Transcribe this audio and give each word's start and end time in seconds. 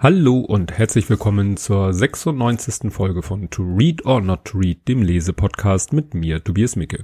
Hallo 0.00 0.38
und 0.38 0.78
herzlich 0.78 1.10
willkommen 1.10 1.56
zur 1.56 1.92
96. 1.92 2.92
Folge 2.92 3.20
von 3.20 3.50
To 3.50 3.64
Read 3.64 4.06
or 4.06 4.20
Not 4.20 4.44
to 4.44 4.58
Read, 4.58 4.86
dem 4.86 5.02
Lesepodcast 5.02 5.92
mit 5.92 6.14
mir, 6.14 6.44
Tobias 6.44 6.76
Micke. 6.76 7.02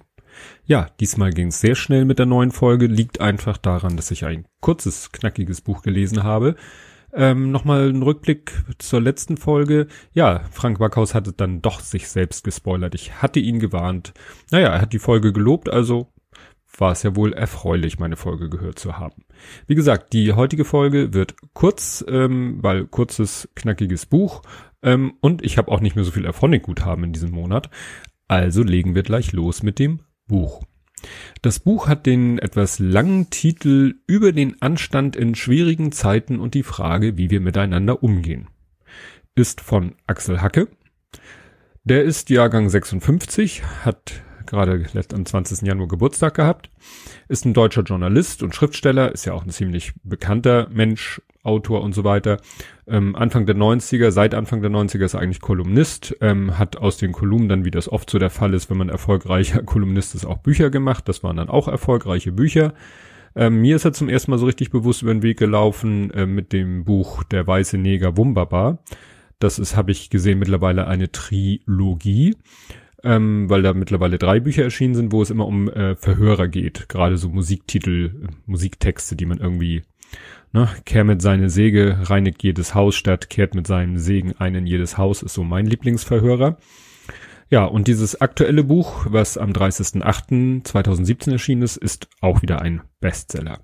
Ja, 0.65 0.87
diesmal 1.01 1.31
ging 1.31 1.49
es 1.49 1.61
sehr 1.61 1.75
schnell 1.75 2.05
mit 2.05 2.21
der 2.21 2.27
neuen 2.27 2.53
Folge, 2.53 2.87
liegt 2.87 3.21
einfach 3.21 3.59
daran, 3.59 3.97
dass 3.97 4.13
ich 4.13 4.25
ein 4.25 4.45
kurzes, 4.61 5.11
knackiges 5.11 5.61
Buch 5.61 5.83
gelesen 5.83 6.23
habe. 6.23 6.55
Ähm, 7.13 7.51
Nochmal 7.51 7.89
ein 7.89 8.01
Rückblick 8.01 8.53
zur 8.79 9.01
letzten 9.01 9.39
Folge. 9.39 9.89
Ja, 10.13 10.45
Frank 10.53 10.79
Backhaus 10.79 11.15
hatte 11.15 11.33
dann 11.33 11.63
doch 11.63 11.81
sich 11.81 12.09
selbst 12.09 12.45
gespoilert. 12.45 12.95
Ich 12.95 13.21
hatte 13.21 13.41
ihn 13.41 13.59
gewarnt. 13.59 14.15
Naja, 14.53 14.69
er 14.69 14.81
hat 14.81 14.93
die 14.93 15.01
Folge 15.01 15.33
gelobt, 15.33 15.69
also 15.69 16.13
war 16.77 16.93
es 16.93 17.03
ja 17.03 17.15
wohl 17.17 17.33
erfreulich, 17.33 17.99
meine 17.99 18.17
Folge 18.17 18.49
gehört 18.49 18.79
zu 18.79 18.99
haben. 18.99 19.25
Wie 19.67 19.75
gesagt, 19.75 20.13
die 20.13 20.33
heutige 20.33 20.65
Folge 20.65 21.13
wird 21.15 21.37
kurz, 21.53 22.05
ähm, 22.09 22.59
weil 22.63 22.87
kurzes, 22.87 23.49
knackiges 23.55 24.07
Buch 24.07 24.43
ähm, 24.83 25.15
und 25.21 25.45
ich 25.45 25.59
habe 25.59 25.71
auch 25.71 25.81
nicht 25.81 25.97
mehr 25.97 26.05
so 26.05 26.11
viel 26.11 26.27
Erphonic-Guthaben 26.27 27.05
in 27.05 27.13
diesem 27.13 27.31
Monat. 27.31 27.71
Also 28.29 28.63
legen 28.63 28.95
wir 28.95 29.03
gleich 29.03 29.33
los 29.33 29.63
mit 29.63 29.79
dem 29.79 30.01
Buch. 30.27 30.63
Das 31.43 31.59
Buch 31.59 31.89
hat 31.89 32.07
den 32.07 32.39
etwas 32.39 32.79
langen 32.79 33.29
Titel 33.31 33.97
über 34.07 34.33
den 34.33 34.61
Anstand 34.63 35.17
in 35.17 35.35
schwierigen 35.35 35.93
Zeiten 35.93 36.39
und 36.39 36.55
die 36.55 36.63
Frage, 36.63 37.19
wie 37.19 37.31
wir 37.31 37.41
miteinander 37.41 38.03
umgehen. 38.03 38.49
Ist 39.35 39.61
von 39.61 39.97
Axel 40.07 40.41
Hacke. 40.41 40.69
Der 41.83 42.05
ist 42.05 42.31
Jahrgang 42.31 42.69
56, 42.69 43.63
hat 43.85 44.23
gerade 44.47 44.85
am 45.13 45.27
20. 45.27 45.67
Januar 45.67 45.89
Geburtstag 45.89 46.35
gehabt, 46.35 46.71
ist 47.29 47.45
ein 47.45 47.55
deutscher 47.55 47.83
Journalist 47.83 48.43
und 48.43 48.55
Schriftsteller, 48.55 49.13
ist 49.13 49.25
ja 49.25 49.33
auch 49.33 49.45
ein 49.45 49.51
ziemlich 49.51 49.93
bekannter 50.03 50.69
Mensch, 50.71 51.21
Autor 51.45 51.83
und 51.83 51.95
so 51.95 52.05
weiter. 52.05 52.39
Ähm, 52.87 53.15
Anfang 53.15 53.47
der 53.47 53.55
90er, 53.55 54.11
seit 54.11 54.35
Anfang 54.35 54.63
der 54.63 54.71
90er 54.71 55.05
ist 55.05 55.15
er 55.15 55.21
eigentlich 55.21 55.43
Kolumnist, 55.43 56.17
ähm, 56.21 56.59
hat 56.59 56.79
aus 56.79 56.97
den 56.97 57.13
Kolumnen 57.13 57.49
dann, 57.49 57.65
wie 57.65 57.71
das 57.71 57.89
oft 57.89 58.09
so 58.09 58.19
der 58.19 58.31
Fall 58.31 58.55
ist, 58.55 58.71
wenn 58.71 58.79
man 58.79 58.89
erfolgreicher 58.89 59.63
Kolumnist 59.65 60.15
ist, 60.15 60.25
auch 60.25 60.39
Bücher 60.39 60.71
gemacht. 60.71 61.09
Das 61.09 61.23
waren 61.23 61.37
dann 61.37 61.51
auch 61.51 61.69
erfolgreiche 61.69 62.33
Bücher. 62.33 62.73
Ähm, 63.37 63.61
mir 63.61 63.77
ist 63.77 63.85
er 63.85 63.93
zum 63.93 64.09
ersten 64.09 64.31
Mal 64.31 64.39
so 64.39 64.47
richtig 64.47 64.71
bewusst 64.71 65.03
über 65.03 65.13
den 65.13 65.23
Weg 65.23 65.39
gelaufen 65.39 66.11
äh, 66.13 66.27
mit 66.27 66.53
dem 66.53 66.85
Buch 66.85 67.23
Der 67.25 67.47
weiße 67.47 67.77
Neger 67.79 68.17
Wumberbar. 68.17 68.79
Das 69.39 69.59
ist, 69.59 69.77
habe 69.77 69.91
ich 69.91 70.09
gesehen, 70.09 70.39
mittlerweile 70.39 70.87
eine 70.87 71.13
Trilogie 71.13 72.37
ähm, 73.05 73.49
weil 73.51 73.63
da 73.63 73.75
mittlerweile 73.75 74.19
drei 74.19 74.41
Bücher 74.41 74.65
erschienen 74.65 74.95
sind, 74.95 75.13
wo 75.13 75.23
es 75.23 75.31
immer 75.31 75.47
um 75.47 75.69
äh, 75.69 75.95
Verhörer 75.95 76.49
geht. 76.49 76.89
Gerade 76.89 77.17
so 77.17 77.29
Musiktitel, 77.29 78.29
Musiktexte, 78.47 79.15
die 79.15 79.27
man 79.27 79.39
irgendwie, 79.39 79.83
ne, 80.53 80.69
kehr 80.85 81.05
mit 81.05 81.23
seine 81.23 81.51
Säge, 81.51 81.99
reinigt 82.03 82.43
jedes 82.43 82.75
Haus 82.75 82.97
statt, 82.97 83.31
kehrt 83.31 83.55
mit 83.55 83.67
seinem 83.67 83.99
Segen 83.99 84.35
ein 84.39 84.55
in 84.55 84.67
jedes 84.67 84.99
Haus, 84.99 85.23
ist 85.23 85.35
so 85.35 85.45
mein 85.45 85.67
Lieblingsverhörer. 85.67 86.59
Ja, 87.51 87.67
und 87.67 87.87
dieses 87.89 88.21
aktuelle 88.21 88.65
Buch, 88.65 89.07
was 89.09 89.37
am 89.37 89.53
30.08.2017 89.53 91.33
erschienen 91.33 91.63
ist, 91.63 91.77
ist 91.77 92.09
auch 92.21 92.43
wieder 92.43 92.63
ein 92.63 92.83
Bestseller. 93.01 93.61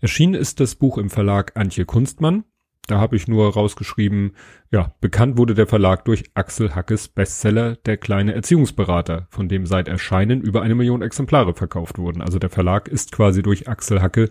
Erschienen 0.00 0.34
ist 0.34 0.60
das 0.60 0.76
Buch 0.76 0.96
im 0.96 1.10
Verlag 1.10 1.52
Antje 1.56 1.84
Kunstmann. 1.84 2.44
Da 2.90 2.98
habe 2.98 3.14
ich 3.14 3.28
nur 3.28 3.52
rausgeschrieben, 3.52 4.32
ja, 4.72 4.96
bekannt 5.00 5.38
wurde 5.38 5.54
der 5.54 5.68
Verlag 5.68 6.04
durch 6.06 6.24
Axel 6.34 6.74
Hackes 6.74 7.06
Bestseller 7.06 7.76
Der 7.76 7.96
kleine 7.96 8.34
Erziehungsberater, 8.34 9.28
von 9.30 9.48
dem 9.48 9.64
seit 9.64 9.86
Erscheinen 9.86 10.40
über 10.40 10.62
eine 10.62 10.74
Million 10.74 11.00
Exemplare 11.00 11.54
verkauft 11.54 11.98
wurden. 11.98 12.20
Also 12.20 12.40
der 12.40 12.50
Verlag 12.50 12.88
ist 12.88 13.12
quasi 13.12 13.42
durch 13.42 13.68
Axel 13.68 14.02
Hacke, 14.02 14.28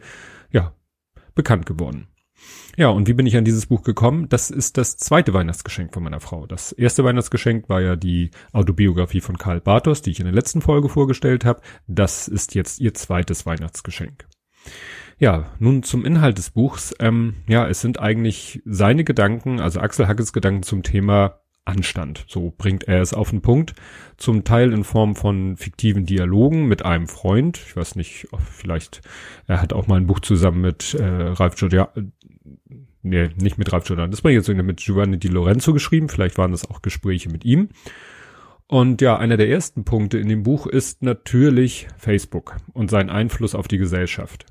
ja, 0.52 0.74
bekannt 1.36 1.68
geworden. 1.68 2.10
Ja, 2.76 2.90
und 2.90 3.08
wie 3.08 3.14
bin 3.14 3.26
ich 3.28 3.38
an 3.38 3.46
dieses 3.46 3.68
Buch 3.68 3.84
gekommen? 3.84 4.28
Das 4.28 4.50
ist 4.50 4.78
das 4.78 4.98
zweite 4.98 5.34
Weihnachtsgeschenk 5.34 5.94
von 5.94 6.04
meiner 6.04 6.20
Frau. 6.20 6.46
Das 6.46 6.74
erste 6.74 7.06
Weihnachtsgeschenk 7.06 7.70
war 7.70 7.80
ja 7.80 7.96
die 7.96 8.32
Autobiografie 8.52 9.22
von 9.22 9.38
Karl 9.38 9.62
Bartos, 9.62 10.02
die 10.02 10.12
ich 10.12 10.20
in 10.20 10.26
der 10.26 10.36
letzten 10.36 10.62
Folge 10.62 10.90
vorgestellt 10.90 11.46
habe. 11.46 11.62
Das 11.88 12.28
ist 12.28 12.56
jetzt 12.56 12.82
ihr 12.82 12.94
zweites 12.94 13.46
Weihnachtsgeschenk. 13.46 14.28
Ja, 15.20 15.52
nun 15.60 15.84
zum 15.84 16.06
Inhalt 16.06 16.38
des 16.38 16.52
Buchs. 16.52 16.96
Ähm, 17.00 17.36
ja, 17.48 17.68
es 17.68 17.82
sind 17.82 18.00
eigentlich 18.00 18.62
seine 18.66 19.04
Gedanken, 19.04 19.60
also 19.60 19.82
Axel 19.82 20.08
Hackes 20.08 20.32
Gedanken 20.32 20.64
zum 20.64 20.82
Thema 20.82 21.42
Anstand. 21.66 22.24
So 22.30 22.54
bringt 22.58 22.86
er 22.88 23.02
es 23.02 23.14
auf 23.14 23.30
den 23.30 23.42
Punkt. 23.42 23.76
Zum 24.16 24.46
Teil 24.46 24.72
in 24.72 24.86
Form 24.86 25.16
von 25.16 25.58
fiktiven 25.58 26.06
Dialogen 26.06 26.68
mit 26.68 26.86
einem 26.86 27.08
Freund. 27.08 27.60
Ich 27.68 27.76
weiß 27.76 27.98
nicht, 27.98 28.30
vielleicht, 28.50 29.02
er 29.46 29.62
hat 29.62 29.74
auch 29.74 29.88
mal 29.88 29.98
ein 29.98 30.08
Buch 30.08 30.22
zusammen 30.22 30.62
mit 30.62 30.94
äh, 30.94 31.04
Ralf 31.04 31.56
Giordano, 31.56 31.90
nee, 33.02 33.30
nicht 33.36 33.58
mit 33.58 33.74
Ralf 33.74 33.84
Giordano, 33.84 34.10
das 34.10 34.24
war 34.24 34.32
jetzt 34.32 34.48
mit 34.48 34.78
Giovanni 34.78 35.20
Di 35.20 35.28
Lorenzo 35.28 35.74
geschrieben. 35.74 36.08
Vielleicht 36.08 36.38
waren 36.38 36.52
das 36.52 36.70
auch 36.70 36.82
Gespräche 36.82 37.30
mit 37.30 37.44
ihm. 37.44 37.68
Und 38.72 39.02
ja, 39.02 39.18
einer 39.18 39.36
der 39.36 39.50
ersten 39.50 39.84
Punkte 39.84 40.20
in 40.20 40.30
dem 40.30 40.44
Buch 40.44 40.68
ist 40.68 41.02
natürlich 41.02 41.88
Facebook 41.98 42.58
und 42.74 42.92
sein 42.92 43.10
Einfluss 43.10 43.56
auf 43.56 43.68
die 43.68 43.80
Gesellschaft. 43.80 44.46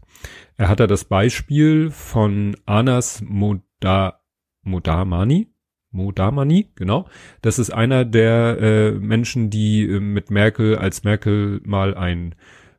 Er 0.56 0.69
hat 0.69 0.81
da 0.81 0.89
das 0.89 1.05
Beispiel 1.05 1.93
von 1.93 2.57
Anas 2.67 3.23
Moda, 3.25 4.21
Modamani, 4.62 5.55
Modamani, 5.93 6.73
genau. 6.75 7.09
Das 7.43 7.61
ist 7.61 7.71
einer 7.71 8.05
der 8.05 8.59
äh, 8.61 8.91
Menschen, 8.91 9.51
die 9.51 9.84
äh, 9.84 10.01
mit 10.01 10.33
Merkel, 10.33 10.77
als 10.77 11.05
Merkel 11.05 11.61
mal 11.65 11.95
ein 11.95 12.34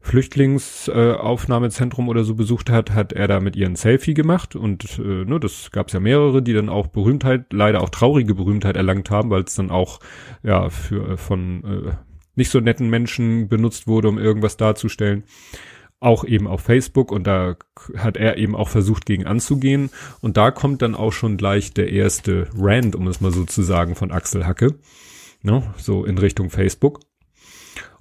Flüchtlingsaufnahmezentrum 0.09 2.07
äh, 2.07 2.09
oder 2.09 2.23
so 2.23 2.33
besucht 2.33 2.71
hat, 2.71 2.91
hat 2.91 3.13
er 3.13 3.27
da 3.27 3.39
mit 3.39 3.55
ihren 3.55 3.75
Selfie 3.75 4.15
gemacht 4.15 4.55
und 4.55 4.97
äh, 4.97 5.23
ne, 5.25 5.39
das 5.39 5.69
gab 5.71 5.87
es 5.87 5.93
ja 5.93 5.99
mehrere, 5.99 6.41
die 6.41 6.53
dann 6.53 6.67
auch 6.67 6.87
Berühmtheit, 6.87 7.53
leider 7.53 7.81
auch 7.81 7.89
traurige 7.89 8.33
Berühmtheit 8.33 8.75
erlangt 8.75 9.11
haben, 9.11 9.29
weil 9.29 9.43
es 9.43 9.53
dann 9.53 9.69
auch 9.69 9.99
ja 10.41 10.69
für 10.69 11.15
von 11.17 11.63
äh, 11.63 11.91
nicht 12.35 12.49
so 12.49 12.59
netten 12.59 12.89
Menschen 12.89 13.49
benutzt 13.49 13.85
wurde, 13.85 14.09
um 14.09 14.17
irgendwas 14.17 14.57
darzustellen 14.57 15.25
auch 16.01 16.23
eben 16.23 16.47
auf 16.47 16.61
Facebook 16.61 17.11
und 17.11 17.27
da 17.27 17.57
hat 17.97 18.15
er 18.15 18.37
eben 18.37 18.55
auch 18.55 18.69
versucht 18.69 19.05
gegen 19.05 19.25
anzugehen 19.25 19.89
und 20.21 20.37
da 20.37 20.49
kommt 20.49 20.81
dann 20.81 20.95
auch 20.95 21.11
schon 21.11 21.35
gleich 21.35 21.73
der 21.73 21.91
erste 21.91 22.47
Rand, 22.55 22.95
um 22.95 23.05
es 23.07 23.19
mal 23.19 23.33
so 23.33 23.43
zu 23.43 23.61
sagen, 23.63 23.95
von 23.95 24.09
Axel 24.09 24.47
Hacke, 24.47 24.75
ne, 25.43 25.61
so 25.77 26.05
in 26.05 26.17
Richtung 26.17 26.49
Facebook. 26.49 27.01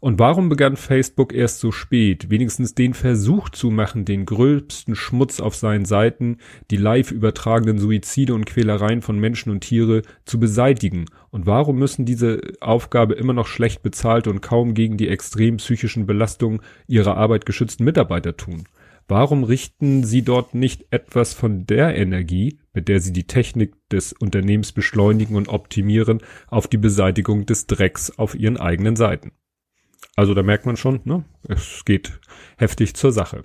Und 0.00 0.20
warum 0.20 0.48
begann 0.48 0.76
Facebook 0.76 1.34
erst 1.34 1.59
so 1.59 1.72
spät, 1.72 2.31
wenigstens 2.31 2.75
den 2.75 2.94
Versuch 2.94 3.48
zu 3.48 3.70
machen, 3.70 4.04
den 4.04 4.26
gröbsten 4.26 4.94
Schmutz 4.94 5.41
auf 5.41 5.56
seinen 5.56 5.86
Seiten, 5.86 6.36
die 6.70 6.76
live 6.76 7.10
übertragenen 7.10 7.78
Suizide 7.78 8.32
und 8.32 8.47
Quälereien 8.47 9.03
von 9.03 9.19
Menschen 9.19 9.50
und 9.50 9.60
Tiere 9.60 10.03
zu 10.25 10.38
beseitigen? 10.38 11.06
Und 11.31 11.47
warum 11.47 11.78
müssen 11.78 12.04
diese 12.04 12.41
Aufgabe 12.60 13.14
immer 13.14 13.32
noch 13.32 13.48
schlecht 13.48 13.82
bezahlte 13.82 14.31
und 14.31 14.41
kaum 14.41 14.75
gegen 14.75 14.97
die 14.97 15.09
extrem 15.09 15.56
psychischen 15.56 16.06
Belastungen 16.06 16.60
ihrer 16.86 17.16
Arbeit 17.16 17.44
geschützten 17.44 17.82
Mitarbeiter 17.82 18.36
tun? 18.36 18.65
Warum 19.09 19.42
richten 19.42 20.04
sie 20.04 20.22
dort 20.22 20.54
nicht 20.54 20.86
etwas 20.91 21.34
von 21.34 21.66
der 21.66 21.97
Energie, 21.97 22.60
mit 22.72 22.88
der 22.88 23.00
sie 23.00 23.12
die 23.12 23.26
Technik 23.26 23.75
des 23.88 24.12
Unternehmens 24.12 24.70
beschleunigen 24.70 25.34
und 25.34 25.48
optimieren, 25.48 26.20
auf 26.47 26.69
die 26.69 26.76
Beseitigung 26.76 27.47
des 27.47 27.66
Drecks 27.66 28.16
auf 28.16 28.36
ihren 28.36 28.59
eigenen 28.59 28.94
Seiten? 28.94 29.32
Also 30.18 30.34
da 30.34 30.42
merkt 30.42 30.66
man 30.66 30.76
schon, 30.76 30.98
ne? 31.04 31.22
Es 31.48 31.84
geht 31.84 32.18
heftig 32.56 32.96
zur 32.96 33.12
Sache. 33.12 33.44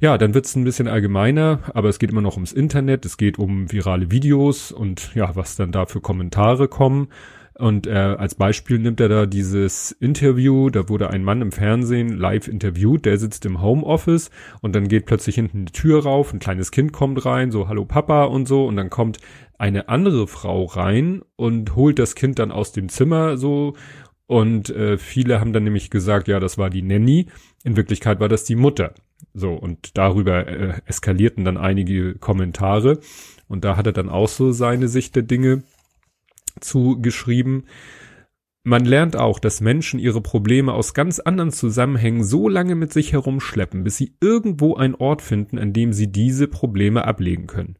Ja, 0.00 0.18
dann 0.18 0.34
wird's 0.34 0.56
ein 0.56 0.64
bisschen 0.64 0.88
allgemeiner, 0.88 1.60
aber 1.72 1.88
es 1.88 2.00
geht 2.00 2.10
immer 2.10 2.20
noch 2.20 2.34
ums 2.34 2.52
Internet, 2.52 3.06
es 3.06 3.16
geht 3.16 3.38
um 3.38 3.70
virale 3.70 4.10
Videos 4.10 4.72
und 4.72 5.14
ja, 5.14 5.36
was 5.36 5.54
dann 5.54 5.70
da 5.70 5.86
für 5.86 6.00
Kommentare 6.00 6.66
kommen. 6.66 7.10
Und 7.56 7.86
äh, 7.86 7.92
als 7.92 8.34
Beispiel 8.34 8.80
nimmt 8.80 8.98
er 8.98 9.08
da 9.08 9.26
dieses 9.26 9.92
Interview, 9.92 10.68
da 10.70 10.88
wurde 10.88 11.10
ein 11.10 11.22
Mann 11.22 11.40
im 11.40 11.52
Fernsehen 11.52 12.08
live 12.08 12.48
interviewt, 12.48 13.04
der 13.04 13.16
sitzt 13.16 13.46
im 13.46 13.62
Homeoffice 13.62 14.32
und 14.60 14.74
dann 14.74 14.88
geht 14.88 15.06
plötzlich 15.06 15.36
hinten 15.36 15.66
die 15.66 15.72
Tür 15.72 16.02
rauf, 16.02 16.32
ein 16.32 16.40
kleines 16.40 16.72
Kind 16.72 16.92
kommt 16.92 17.24
rein, 17.24 17.52
so 17.52 17.68
Hallo 17.68 17.84
Papa 17.84 18.24
und 18.24 18.48
so 18.48 18.66
und 18.66 18.74
dann 18.74 18.90
kommt 18.90 19.20
eine 19.56 19.88
andere 19.88 20.26
Frau 20.26 20.64
rein 20.64 21.22
und 21.36 21.76
holt 21.76 22.00
das 22.00 22.16
Kind 22.16 22.40
dann 22.40 22.50
aus 22.50 22.72
dem 22.72 22.88
Zimmer 22.88 23.36
so 23.36 23.74
und 24.34 24.68
äh, 24.70 24.98
viele 24.98 25.38
haben 25.38 25.52
dann 25.52 25.62
nämlich 25.62 25.90
gesagt, 25.90 26.26
ja, 26.26 26.40
das 26.40 26.58
war 26.58 26.68
die 26.68 26.82
Nanny. 26.82 27.26
In 27.62 27.76
Wirklichkeit 27.76 28.18
war 28.18 28.28
das 28.28 28.42
die 28.42 28.56
Mutter. 28.56 28.92
So, 29.32 29.52
und 29.52 29.96
darüber 29.96 30.48
äh, 30.48 30.80
eskalierten 30.86 31.44
dann 31.44 31.56
einige 31.56 32.16
Kommentare. 32.16 32.98
Und 33.46 33.64
da 33.64 33.76
hat 33.76 33.86
er 33.86 33.92
dann 33.92 34.08
auch 34.08 34.26
so 34.26 34.50
seine 34.50 34.88
Sicht 34.88 35.14
der 35.14 35.22
Dinge 35.22 35.62
zugeschrieben. 36.58 37.66
Man 38.64 38.84
lernt 38.84 39.14
auch, 39.14 39.38
dass 39.38 39.60
Menschen 39.60 40.00
ihre 40.00 40.20
Probleme 40.20 40.72
aus 40.72 40.94
ganz 40.94 41.20
anderen 41.20 41.52
Zusammenhängen 41.52 42.24
so 42.24 42.48
lange 42.48 42.74
mit 42.74 42.92
sich 42.92 43.12
herumschleppen, 43.12 43.84
bis 43.84 43.98
sie 43.98 44.16
irgendwo 44.20 44.74
einen 44.74 44.96
Ort 44.96 45.22
finden, 45.22 45.60
an 45.60 45.72
dem 45.72 45.92
sie 45.92 46.10
diese 46.10 46.48
Probleme 46.48 47.04
ablegen 47.04 47.46
können. 47.46 47.78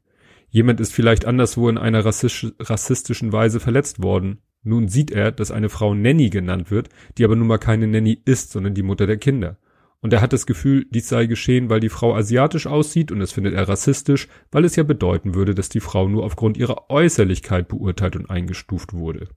Jemand 0.51 0.79
ist 0.79 0.93
vielleicht 0.93 1.25
anderswo 1.25 1.69
in 1.69 1.79
einer 1.79 2.05
rassistischen 2.05 3.33
Weise 3.33 3.59
verletzt 3.59 4.05
worden. 4.05 4.39
Nun 4.65 4.89
sieht 4.89 5.11
er, 5.11 5.31
dass 5.31 5.51
eine 5.51 5.69
Frau 5.69 5.95
Nanny 5.95 6.31
genannt 6.31 6.71
wird, 6.71 6.89
die 7.17 7.25
aber 7.25 7.37
nun 7.37 7.47
mal 7.47 7.59
keine 7.59 7.87
Nanny 7.87 8.21
ist, 8.25 8.51
sondern 8.51 8.75
die 8.75 8.83
Mutter 8.83 9.07
der 9.07 9.19
Kinder. 9.19 9.59
Und 10.01 10.13
er 10.13 10.21
hat 10.21 10.33
das 10.33 10.47
Gefühl, 10.47 10.87
dies 10.91 11.09
sei 11.09 11.27
geschehen, 11.27 11.71
weil 11.71 11.81
die 11.81 11.89
Frau 11.89 12.15
asiatisch 12.15 12.67
aussieht 12.67 13.13
und 13.13 13.21
das 13.21 13.33
findet 13.33 13.55
er 13.55 13.69
rassistisch, 13.69 14.29
weil 14.51 14.65
es 14.65 14.77
ja 14.77 14.83
bedeuten 14.83 15.35
würde, 15.35 15.55
dass 15.55 15.69
die 15.69 15.81
Frau 15.81 16.09
nur 16.09 16.25
aufgrund 16.25 16.57
ihrer 16.57 16.91
Äußerlichkeit 16.91 17.69
beurteilt 17.69 18.17
und 18.17 18.29
eingestuft 18.29 18.93
wurde. 18.93 19.29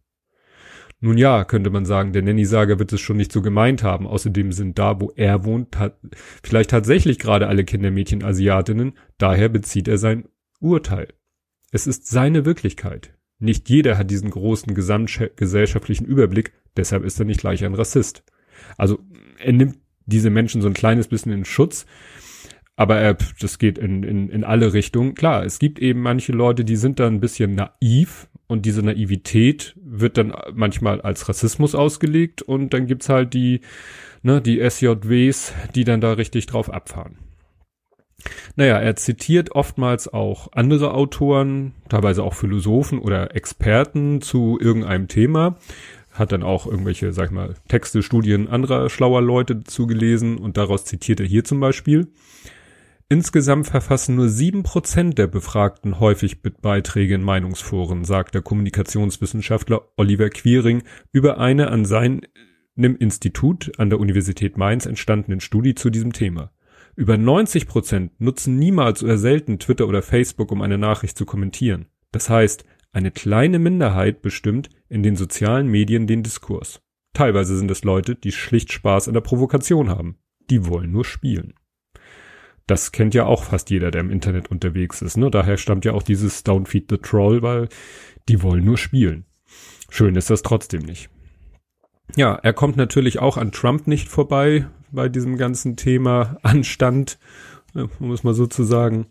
Nun 1.00 1.18
ja, 1.18 1.44
könnte 1.44 1.70
man 1.70 1.86
sagen, 1.86 2.12
der 2.12 2.24
Nanny-Sager 2.24 2.80
wird 2.80 2.92
es 2.92 3.02
schon 3.02 3.18
nicht 3.18 3.32
so 3.32 3.42
gemeint 3.42 3.84
haben. 3.84 4.08
Außerdem 4.08 4.52
sind 4.52 4.80
da, 4.80 5.00
wo 5.00 5.12
er 5.16 5.46
wohnt, 5.46 5.72
ta 5.72 5.92
vielleicht 6.42 6.72
tatsächlich 6.72 7.20
gerade 7.20 7.48
alle 7.48 7.66
Kindermädchen 7.66 8.24
Asiatinnen. 8.24 8.94
Daher 9.20 9.50
bezieht 9.50 9.88
er 9.88 10.00
sein 10.00 10.28
Urteil. 10.60 11.14
Es 11.72 11.86
ist 11.86 12.08
seine 12.08 12.46
Wirklichkeit. 12.46 13.17
Nicht 13.40 13.70
jeder 13.70 13.98
hat 13.98 14.10
diesen 14.10 14.32
großen 14.32 14.74
gesamtgesellschaftlichen 14.74 16.06
Überblick, 16.06 16.54
deshalb 16.76 17.04
ist 17.04 17.20
er 17.20 17.26
nicht 17.26 17.40
gleich 17.40 17.64
ein 17.64 17.76
Rassist. 17.76 18.24
Also 18.78 19.00
er 19.38 19.54
nimmt 19.54 19.78
diese 20.06 20.30
Menschen 20.30 20.62
so 20.62 20.68
ein 20.68 20.74
kleines 20.74 21.08
bisschen 21.08 21.32
in 21.32 21.46
Schutz, 21.46 21.86
aber 22.76 22.98
er, 22.98 23.18
das 23.40 23.60
geht 23.60 23.78
in, 23.78 24.04
in, 24.04 24.30
in 24.30 24.44
alle 24.44 24.74
Richtungen. 24.74 25.16
Klar, 25.16 25.44
es 25.46 25.60
gibt 25.60 25.80
eben 25.80 26.02
manche 26.02 26.32
Leute, 26.32 26.64
die 26.64 26.76
sind 26.76 27.00
da 27.00 27.08
ein 27.08 27.20
bisschen 27.20 27.56
naiv 27.56 28.28
und 28.48 28.66
diese 28.66 28.82
Naivität 28.82 29.76
wird 29.84 30.18
dann 30.18 30.34
manchmal 30.54 31.02
als 31.02 31.28
Rassismus 31.28 31.76
ausgelegt 31.76 32.42
und 32.42 32.74
dann 32.74 32.88
gibt's 32.88 33.10
halt 33.10 33.34
die, 33.34 33.62
ne, 34.24 34.42
die 34.42 34.60
SJWs, 34.68 35.54
die 35.76 35.84
dann 35.84 36.02
da 36.02 36.14
richtig 36.14 36.46
drauf 36.46 36.72
abfahren. 36.72 37.18
Naja, 38.56 38.80
er 38.80 38.96
zitiert 38.96 39.52
oftmals 39.52 40.12
auch 40.12 40.50
andere 40.54 40.94
Autoren, 40.94 41.74
teilweise 41.90 42.24
auch 42.24 42.34
Philosophen 42.34 43.00
oder 43.00 43.36
Experten 43.36 44.22
zu 44.22 44.58
irgendeinem 44.60 45.08
Thema, 45.08 45.58
hat 46.12 46.32
dann 46.32 46.44
auch 46.44 46.66
irgendwelche, 46.66 47.14
sag 47.14 47.26
ich 47.26 47.32
mal, 47.32 47.54
Texte, 47.68 48.02
Studien 48.02 48.48
anderer 48.48 48.90
schlauer 48.90 49.22
Leute 49.22 49.58
dazu 49.58 49.86
gelesen 49.86 50.38
und 50.38 50.58
daraus 50.58 50.86
zitiert 50.86 51.20
er 51.20 51.28
hier 51.28 51.44
zum 51.44 51.60
Beispiel. 51.60 52.08
Insgesamt 53.10 53.68
verfassen 53.68 54.16
nur 54.16 54.28
sieben 54.28 54.64
Prozent 54.64 55.18
der 55.18 55.28
Befragten 55.28 56.00
häufig 56.00 56.42
Beiträge 56.42 57.16
in 57.16 57.22
Meinungsforen, 57.22 58.04
sagt 58.04 58.36
der 58.36 58.42
Kommunikationswissenschaftler 58.42 59.82
Oliver 59.96 60.30
Quiring 60.30 60.84
über 61.14 61.38
eine 61.38 61.70
an 61.70 61.86
seinem 61.86 62.22
Institut 62.76 63.72
an 63.78 63.90
der 63.90 64.00
Universität 64.00 64.58
Mainz 64.58 64.86
entstandenen 64.86 65.40
Studie 65.40 65.74
zu 65.74 65.90
diesem 65.90 66.12
Thema. 66.12 66.52
Über 66.98 67.16
90 67.16 67.68
Prozent 67.68 68.20
nutzen 68.20 68.58
niemals 68.58 69.04
oder 69.04 69.20
selten 69.20 69.60
Twitter 69.60 69.88
oder 69.88 70.02
Facebook, 70.02 70.52
um 70.52 70.64
eine 70.64 70.80
Nachricht 70.80 71.16
zu 71.16 71.28
kommentieren. 71.28 71.86
Das 72.12 72.28
heißt, 72.28 72.66
eine 72.92 73.12
kleine 73.12 73.60
Minderheit 73.60 74.24
bestimmt 74.24 74.70
in 74.90 75.04
den 75.04 75.16
sozialen 75.16 75.68
Medien 75.68 76.08
den 76.08 76.24
Diskurs. 76.24 76.82
Teilweise 77.14 77.56
sind 77.56 77.70
es 77.70 77.84
Leute, 77.84 78.16
die 78.16 78.32
schlicht 78.32 78.74
Spaß 78.74 79.08
an 79.08 79.14
der 79.14 79.22
Provokation 79.22 79.90
haben. 79.90 80.18
Die 80.50 80.66
wollen 80.66 80.92
nur 80.92 81.06
spielen. 81.06 81.54
Das 82.66 82.92
kennt 82.92 83.14
ja 83.14 83.26
auch 83.26 83.44
fast 83.44 83.70
jeder, 83.70 83.92
der 83.92 84.02
im 84.02 84.10
Internet 84.10 84.50
unterwegs 84.50 85.04
ist. 85.04 85.18
Ne? 85.18 85.30
Daher 85.30 85.58
stammt 85.58 85.86
ja 85.86 85.94
auch 85.94 86.02
dieses 86.02 86.44
Don't 86.44 86.66
Feed 86.68 86.90
the 86.90 86.98
Troll, 86.98 87.44
weil 87.44 87.70
die 88.28 88.42
wollen 88.42 88.66
nur 88.66 88.78
spielen. 88.80 89.26
Schön 89.92 90.16
ist 90.16 90.32
das 90.32 90.42
trotzdem 90.42 90.82
nicht. 90.82 91.12
Ja, 92.16 92.34
er 92.34 92.54
kommt 92.54 92.76
natürlich 92.76 93.20
auch 93.20 93.38
an 93.38 93.52
Trump 93.52 93.86
nicht 93.86 94.10
vorbei 94.10 94.66
bei 94.92 95.10
diesem 95.10 95.38
ganzen 95.38 95.76
Thema 95.76 96.38
Anstand, 96.44 97.20
äh, 97.76 97.86
um 98.00 98.12
es 98.12 98.24
mal 98.24 98.34
so 98.34 98.48
zu 98.48 98.64
sagen. 98.64 99.08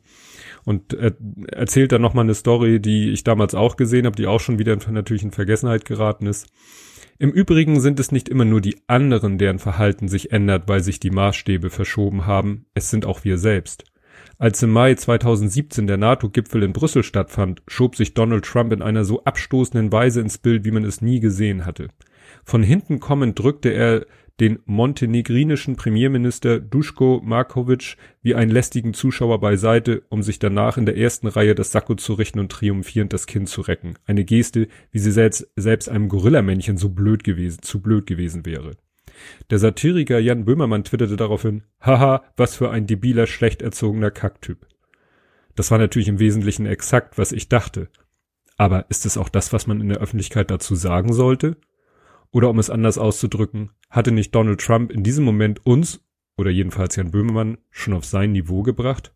Und 0.64 0.92
er 0.92 1.14
erzählt 1.52 1.92
dann 1.92 2.02
nochmal 2.02 2.24
eine 2.24 2.34
Story, 2.34 2.80
die 2.80 3.10
ich 3.10 3.24
damals 3.24 3.54
auch 3.54 3.76
gesehen 3.76 4.06
habe, 4.06 4.16
die 4.16 4.26
auch 4.26 4.40
schon 4.40 4.58
wieder 4.58 4.76
natürlich 4.90 5.22
in 5.22 5.30
Vergessenheit 5.30 5.84
geraten 5.84 6.26
ist. 6.26 6.48
Im 7.18 7.30
Übrigen 7.30 7.80
sind 7.80 7.98
es 7.98 8.12
nicht 8.12 8.28
immer 8.28 8.44
nur 8.44 8.60
die 8.60 8.76
anderen, 8.88 9.38
deren 9.38 9.58
Verhalten 9.58 10.08
sich 10.08 10.32
ändert, 10.32 10.68
weil 10.68 10.82
sich 10.82 11.00
die 11.00 11.10
Maßstäbe 11.10 11.70
verschoben 11.70 12.26
haben, 12.26 12.66
es 12.74 12.90
sind 12.90 13.06
auch 13.06 13.24
wir 13.24 13.38
selbst. 13.38 13.84
Als 14.38 14.62
im 14.62 14.70
Mai 14.70 14.94
2017 14.94 15.86
der 15.86 15.96
NATO-Gipfel 15.96 16.62
in 16.62 16.74
Brüssel 16.74 17.02
stattfand, 17.02 17.62
schob 17.68 17.96
sich 17.96 18.12
Donald 18.12 18.44
Trump 18.44 18.72
in 18.72 18.82
einer 18.82 19.04
so 19.04 19.24
abstoßenden 19.24 19.90
Weise 19.92 20.20
ins 20.20 20.36
Bild, 20.36 20.66
wie 20.66 20.72
man 20.72 20.84
es 20.84 21.00
nie 21.00 21.20
gesehen 21.20 21.64
hatte. 21.64 21.88
Von 22.44 22.62
hinten 22.62 23.00
kommend 23.00 23.38
drückte 23.38 23.70
er 23.70 24.04
den 24.40 24.58
montenegrinischen 24.66 25.76
Premierminister 25.76 26.60
Duschko 26.60 27.22
Markovic 27.24 27.96
wie 28.22 28.34
einen 28.34 28.50
lästigen 28.50 28.92
Zuschauer 28.92 29.40
beiseite, 29.40 30.02
um 30.10 30.22
sich 30.22 30.38
danach 30.38 30.76
in 30.76 30.84
der 30.84 30.96
ersten 30.96 31.26
Reihe 31.26 31.54
das 31.54 31.72
Sakko 31.72 31.94
zu 31.94 32.14
richten 32.14 32.38
und 32.38 32.52
triumphierend 32.52 33.12
das 33.12 33.26
Kinn 33.26 33.46
zu 33.46 33.62
recken. 33.62 33.94
Eine 34.04 34.24
Geste, 34.24 34.68
wie 34.90 34.98
sie 34.98 35.12
selbst, 35.12 35.48
selbst 35.56 35.88
einem 35.88 36.08
Gorillamännchen 36.08 36.76
so 36.76 36.90
blöd 36.90 37.24
gewesen, 37.24 37.62
zu 37.62 37.80
blöd 37.80 38.06
gewesen 38.06 38.44
wäre. 38.44 38.72
Der 39.48 39.58
Satiriker 39.58 40.18
Jan 40.18 40.44
Böhmermann 40.44 40.84
twitterte 40.84 41.16
daraufhin, 41.16 41.62
haha, 41.80 42.22
was 42.36 42.54
für 42.54 42.70
ein 42.70 42.86
debiler, 42.86 43.26
schlecht 43.26 43.62
erzogener 43.62 44.10
Kacktyp. 44.10 44.66
Das 45.54 45.70
war 45.70 45.78
natürlich 45.78 46.08
im 46.08 46.18
Wesentlichen 46.18 46.66
exakt, 46.66 47.16
was 47.16 47.32
ich 47.32 47.48
dachte. 47.48 47.88
Aber 48.58 48.86
ist 48.90 49.06
es 49.06 49.16
auch 49.16 49.30
das, 49.30 49.54
was 49.54 49.66
man 49.66 49.80
in 49.80 49.88
der 49.88 49.98
Öffentlichkeit 49.98 50.50
dazu 50.50 50.74
sagen 50.74 51.14
sollte? 51.14 51.56
Oder 52.30 52.50
um 52.50 52.58
es 52.58 52.70
anders 52.70 52.98
auszudrücken, 52.98 53.70
hatte 53.96 54.12
nicht 54.12 54.34
Donald 54.34 54.60
Trump 54.60 54.92
in 54.92 55.02
diesem 55.02 55.24
Moment 55.24 55.64
uns, 55.64 56.04
oder 56.36 56.50
jedenfalls 56.50 56.96
Jan 56.96 57.10
Böhmermann, 57.10 57.56
schon 57.70 57.94
auf 57.94 58.04
sein 58.04 58.32
Niveau 58.32 58.62
gebracht? 58.62 59.14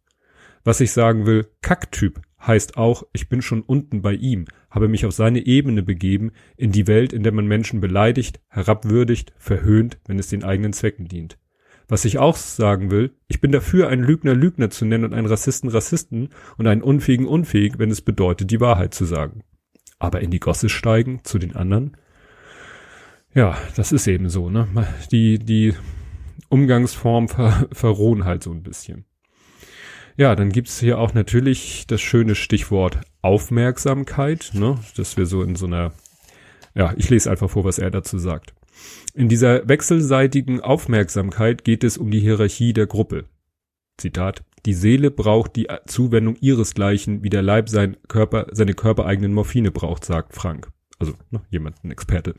Was 0.65 0.81
ich 0.81 0.91
sagen 0.93 1.27
will, 1.27 1.49
Kacktyp 1.61 2.23
heißt 2.41 2.79
auch, 2.79 3.03
ich 3.13 3.29
bin 3.29 3.43
schon 3.43 3.61
unten 3.61 4.01
bei 4.01 4.15
ihm, 4.15 4.47
habe 4.71 4.89
mich 4.89 5.05
auf 5.05 5.13
seine 5.13 5.45
Ebene 5.45 5.83
begeben, 5.83 6.33
in 6.57 6.73
die 6.73 6.87
Welt, 6.87 7.13
in 7.13 7.23
der 7.23 7.33
man 7.33 7.47
Menschen 7.47 7.81
beleidigt, 7.81 8.41
herabwürdigt, 8.49 9.35
verhöhnt, 9.37 9.99
wenn 10.07 10.19
es 10.19 10.29
den 10.29 10.45
eigenen 10.45 10.73
Zwecken 10.73 11.09
dient. 11.09 11.39
Was 11.87 12.07
ich 12.07 12.17
auch 12.17 12.37
sagen 12.37 12.91
will, 12.91 13.13
ich 13.29 13.43
bin 13.43 13.53
dafür, 13.53 13.89
einen 13.89 14.05
Lügner 14.05 14.35
Lügner 14.35 14.71
zu 14.71 14.87
nennen 14.87 15.05
und 15.05 15.13
einen 15.13 15.27
Rassisten 15.27 15.69
Rassisten 15.69 16.31
und 16.57 16.67
einen 16.67 16.83
Unfähigen 16.83 17.27
unfähig, 17.27 17.75
wenn 17.77 17.91
es 17.91 18.01
bedeutet, 18.01 18.51
die 18.51 18.61
Wahrheit 18.61 18.95
zu 18.95 19.05
sagen. 19.05 19.43
Aber 19.99 20.23
in 20.23 20.31
die 20.31 20.41
Gosse 20.41 20.71
steigen 20.71 21.21
zu 21.25 21.39
den 21.39 21.55
anderen, 21.55 21.99
ja, 23.35 23.57
das 23.77 23.93
ist 23.93 24.07
eben 24.07 24.29
so, 24.29 24.51
ne? 24.51 24.69
Die, 25.13 25.39
die 25.39 25.75
Umgangsform 26.49 27.29
ver, 27.29 27.69
verrohen 27.73 28.25
halt 28.25 28.43
so 28.43 28.51
ein 28.51 28.63
bisschen. 28.63 29.05
Ja, 30.17 30.35
dann 30.35 30.51
gibt's 30.51 30.81
hier 30.81 30.99
auch 30.99 31.15
natürlich 31.15 31.87
das 31.87 32.01
schöne 32.01 32.35
Stichwort 32.35 33.01
Aufmerksamkeit, 33.23 34.51
ne? 34.55 34.79
Dass 34.97 35.17
wir 35.17 35.27
so 35.27 35.43
in 35.43 35.57
so 35.57 35.67
einer, 35.67 35.93
ja, 36.75 36.93
ich 36.97 37.09
lese 37.09 37.31
einfach 37.31 37.51
vor, 37.51 37.65
was 37.65 37.79
er 37.79 37.91
dazu 37.91 38.19
sagt. 38.19 38.55
In 39.15 39.29
dieser 39.29 39.69
wechselseitigen 39.69 40.61
Aufmerksamkeit 40.61 41.65
geht 41.65 41.85
es 41.85 41.99
um 41.99 42.11
die 42.11 42.21
Hierarchie 42.21 42.73
der 42.73 42.87
Gruppe. 42.87 43.25
Zitat. 43.97 44.43
Die 44.67 44.75
Seele 44.75 45.11
braucht 45.11 45.57
die 45.57 45.69
Zuwendung 45.87 46.37
ihresgleichen, 46.41 47.23
wie 47.23 47.31
der 47.31 47.43
Leib 47.43 47.69
sein 47.69 47.97
Körper, 48.09 48.47
seine 48.53 48.75
körpereigenen 48.75 49.33
Morphine 49.33 49.71
braucht, 49.71 50.05
sagt 50.05 50.35
Frank. 50.35 50.71
Also 51.01 51.15
ne, 51.31 51.41
jemand, 51.49 51.83
ein 51.83 51.91
Experte. 51.91 52.35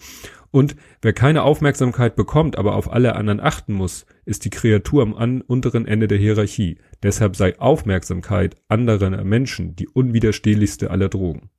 Und 0.52 0.76
wer 1.02 1.14
keine 1.14 1.42
Aufmerksamkeit 1.42 2.16
bekommt, 2.16 2.58
aber 2.58 2.76
auf 2.76 2.92
alle 2.94 3.16
anderen 3.16 3.40
achten 3.40 3.74
muss, 3.74 4.06
ist 4.24 4.46
die 4.46 4.52
Kreatur 4.52 5.02
am 5.02 5.16
an, 5.16 5.42
unteren 5.42 5.88
Ende 5.88 6.08
der 6.08 6.20
Hierarchie. 6.20 6.78
Deshalb 7.02 7.36
sei 7.36 7.60
Aufmerksamkeit 7.60 8.56
anderer 8.68 9.24
Menschen 9.24 9.76
die 9.76 9.88
unwiderstehlichste 9.88 10.92
aller 10.92 11.10
Drogen. 11.10 11.50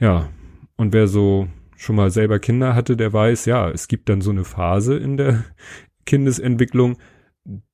Ja, 0.00 0.30
und 0.76 0.92
wer 0.92 1.06
so 1.06 1.48
schon 1.76 1.94
mal 1.94 2.10
selber 2.10 2.40
Kinder 2.40 2.74
hatte, 2.74 2.96
der 2.96 3.12
weiß, 3.12 3.44
ja, 3.44 3.70
es 3.70 3.86
gibt 3.86 4.08
dann 4.08 4.20
so 4.20 4.30
eine 4.30 4.44
Phase 4.44 4.96
in 4.96 5.16
der 5.16 5.44
Kindesentwicklung, 6.06 6.98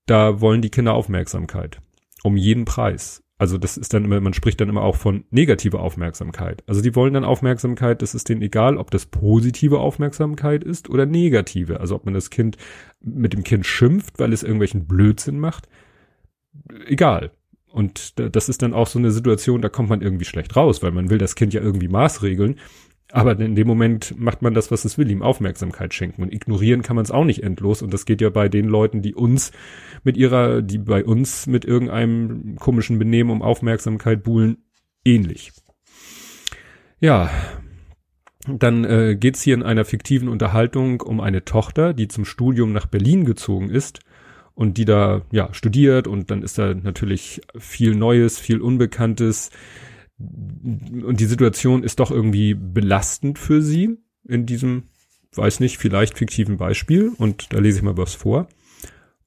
da 0.04 0.40
wollen 0.40 0.60
die 0.60 0.70
Kinder 0.70 0.92
Aufmerksamkeit. 0.92 1.80
Um 2.22 2.36
jeden 2.36 2.66
Preis. 2.66 3.22
Also 3.40 3.56
das 3.56 3.78
ist 3.78 3.94
dann 3.94 4.04
immer, 4.04 4.20
man 4.20 4.34
spricht 4.34 4.60
dann 4.60 4.68
immer 4.68 4.82
auch 4.82 4.96
von 4.96 5.24
negativer 5.30 5.80
Aufmerksamkeit. 5.80 6.62
Also 6.66 6.82
die 6.82 6.94
wollen 6.94 7.14
dann 7.14 7.24
Aufmerksamkeit, 7.24 8.02
das 8.02 8.14
ist 8.14 8.28
denen 8.28 8.42
egal, 8.42 8.76
ob 8.76 8.90
das 8.90 9.06
positive 9.06 9.78
Aufmerksamkeit 9.78 10.62
ist 10.62 10.90
oder 10.90 11.06
negative. 11.06 11.80
Also 11.80 11.94
ob 11.94 12.04
man 12.04 12.12
das 12.12 12.28
Kind 12.28 12.58
mit 13.00 13.32
dem 13.32 13.42
Kind 13.42 13.64
schimpft, 13.64 14.18
weil 14.18 14.34
es 14.34 14.42
irgendwelchen 14.42 14.86
Blödsinn 14.86 15.40
macht. 15.40 15.70
Egal. 16.84 17.30
Und 17.72 18.20
das 18.20 18.50
ist 18.50 18.60
dann 18.60 18.74
auch 18.74 18.88
so 18.88 18.98
eine 18.98 19.10
Situation, 19.10 19.62
da 19.62 19.70
kommt 19.70 19.88
man 19.88 20.02
irgendwie 20.02 20.26
schlecht 20.26 20.54
raus, 20.54 20.82
weil 20.82 20.90
man 20.90 21.08
will 21.08 21.16
das 21.16 21.34
Kind 21.34 21.54
ja 21.54 21.62
irgendwie 21.62 21.88
maßregeln. 21.88 22.56
Aber 23.12 23.38
in 23.38 23.54
dem 23.54 23.66
Moment 23.66 24.14
macht 24.18 24.42
man 24.42 24.54
das, 24.54 24.70
was 24.70 24.84
es 24.84 24.96
will, 24.96 25.10
ihm 25.10 25.22
Aufmerksamkeit 25.22 25.94
schenken. 25.94 26.22
Und 26.22 26.32
ignorieren 26.32 26.82
kann 26.82 26.96
man 26.96 27.04
es 27.04 27.10
auch 27.10 27.24
nicht 27.24 27.42
endlos. 27.42 27.82
Und 27.82 27.92
das 27.92 28.06
geht 28.06 28.20
ja 28.20 28.30
bei 28.30 28.48
den 28.48 28.66
Leuten, 28.66 29.02
die 29.02 29.14
uns 29.14 29.52
mit 30.04 30.16
ihrer, 30.16 30.62
die 30.62 30.78
bei 30.78 31.04
uns 31.04 31.46
mit 31.46 31.64
irgendeinem 31.64 32.56
komischen 32.56 32.98
Benehmen 32.98 33.30
um 33.30 33.42
Aufmerksamkeit 33.42 34.22
buhlen, 34.22 34.58
ähnlich. 35.04 35.52
Ja, 37.00 37.30
dann 38.46 38.84
äh, 38.84 39.16
geht 39.18 39.36
es 39.36 39.42
hier 39.42 39.54
in 39.54 39.62
einer 39.62 39.84
fiktiven 39.84 40.28
Unterhaltung 40.28 41.00
um 41.00 41.20
eine 41.20 41.44
Tochter, 41.44 41.92
die 41.92 42.08
zum 42.08 42.24
Studium 42.24 42.72
nach 42.72 42.86
Berlin 42.86 43.24
gezogen 43.24 43.70
ist 43.70 44.00
und 44.54 44.78
die 44.78 44.84
da 44.84 45.22
ja 45.30 45.52
studiert 45.52 46.06
und 46.06 46.30
dann 46.30 46.42
ist 46.42 46.58
da 46.58 46.74
natürlich 46.74 47.40
viel 47.58 47.94
Neues, 47.94 48.38
viel 48.38 48.60
Unbekanntes 48.60 49.50
und 50.20 51.20
die 51.20 51.26
Situation 51.26 51.82
ist 51.82 52.00
doch 52.00 52.10
irgendwie 52.10 52.54
belastend 52.54 53.38
für 53.38 53.62
sie 53.62 53.98
in 54.26 54.46
diesem, 54.46 54.84
weiß 55.34 55.60
nicht, 55.60 55.78
vielleicht 55.78 56.18
fiktiven 56.18 56.56
Beispiel 56.56 57.12
und 57.16 57.52
da 57.52 57.58
lese 57.58 57.78
ich 57.78 57.82
mal 57.82 57.96
was 57.96 58.14
vor. 58.14 58.48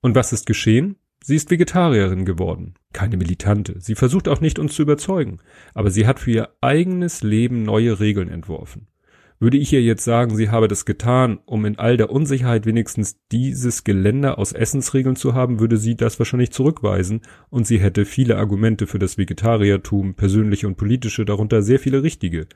Und 0.02 0.16
was 0.16 0.34
ist 0.34 0.46
geschehen? 0.46 0.98
Sie 1.24 1.36
ist 1.36 1.50
Vegetarierin 1.50 2.26
geworden, 2.26 2.74
keine 2.92 3.16
Militante. 3.16 3.80
Sie 3.80 3.96
versucht 3.96 4.28
auch 4.28 4.42
nicht, 4.42 4.60
uns 4.60 4.76
zu 4.76 4.82
überzeugen, 4.82 5.40
aber 5.74 5.90
sie 5.90 6.06
hat 6.06 6.20
für 6.20 6.32
ihr 6.32 6.50
eigenes 6.60 7.24
Leben 7.24 7.64
neue 7.64 8.00
Regeln 8.00 8.28
entworfen. 8.28 8.88
Würde 9.44 9.58
ich 9.58 9.74
ihr 9.74 9.82
jetzt 9.82 10.06
sagen, 10.06 10.34
sie 10.38 10.52
habe 10.52 10.70
das 10.70 10.86
getan, 10.86 11.38
um 11.46 11.66
in 11.66 11.78
all 11.78 11.98
der 11.98 12.12
Unsicherheit 12.12 12.66
wenigstens 12.66 13.20
dieses 13.30 13.84
Geländer 13.84 14.38
aus 14.38 14.54
Essensregeln 14.54 15.18
zu 15.18 15.34
haben, 15.34 15.60
würde 15.60 15.76
sie 15.76 15.98
das 15.98 16.18
wahrscheinlich 16.18 16.52
zurückweisen 16.52 17.20
und 17.50 17.68
sie 17.68 17.78
hätte 17.78 18.06
viele 18.06 18.38
Argumente 18.38 18.88
für 18.88 19.00
das 19.00 19.18
Vegetariertum, 19.18 20.14
persönliche 20.14 20.66
und 20.66 20.78
politische, 20.78 21.26
darunter 21.26 21.62
sehr 21.62 21.78
viele 21.80 22.04
richtige. 22.04 22.48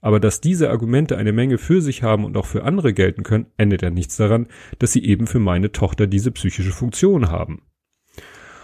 Aber 0.00 0.18
dass 0.18 0.40
diese 0.40 0.70
Argumente 0.70 1.16
eine 1.16 1.32
Menge 1.32 1.58
für 1.58 1.80
sich 1.80 2.02
haben 2.02 2.24
und 2.24 2.36
auch 2.36 2.46
für 2.46 2.64
andere 2.64 2.92
gelten 2.92 3.22
können, 3.22 3.46
ändert 3.56 3.82
ja 3.82 3.90
nichts 3.90 4.16
daran, 4.16 4.48
dass 4.80 4.90
sie 4.90 5.04
eben 5.04 5.28
für 5.28 5.38
meine 5.38 5.70
Tochter 5.70 6.08
diese 6.08 6.32
psychische 6.32 6.72
Funktion 6.72 7.30
haben. 7.30 7.62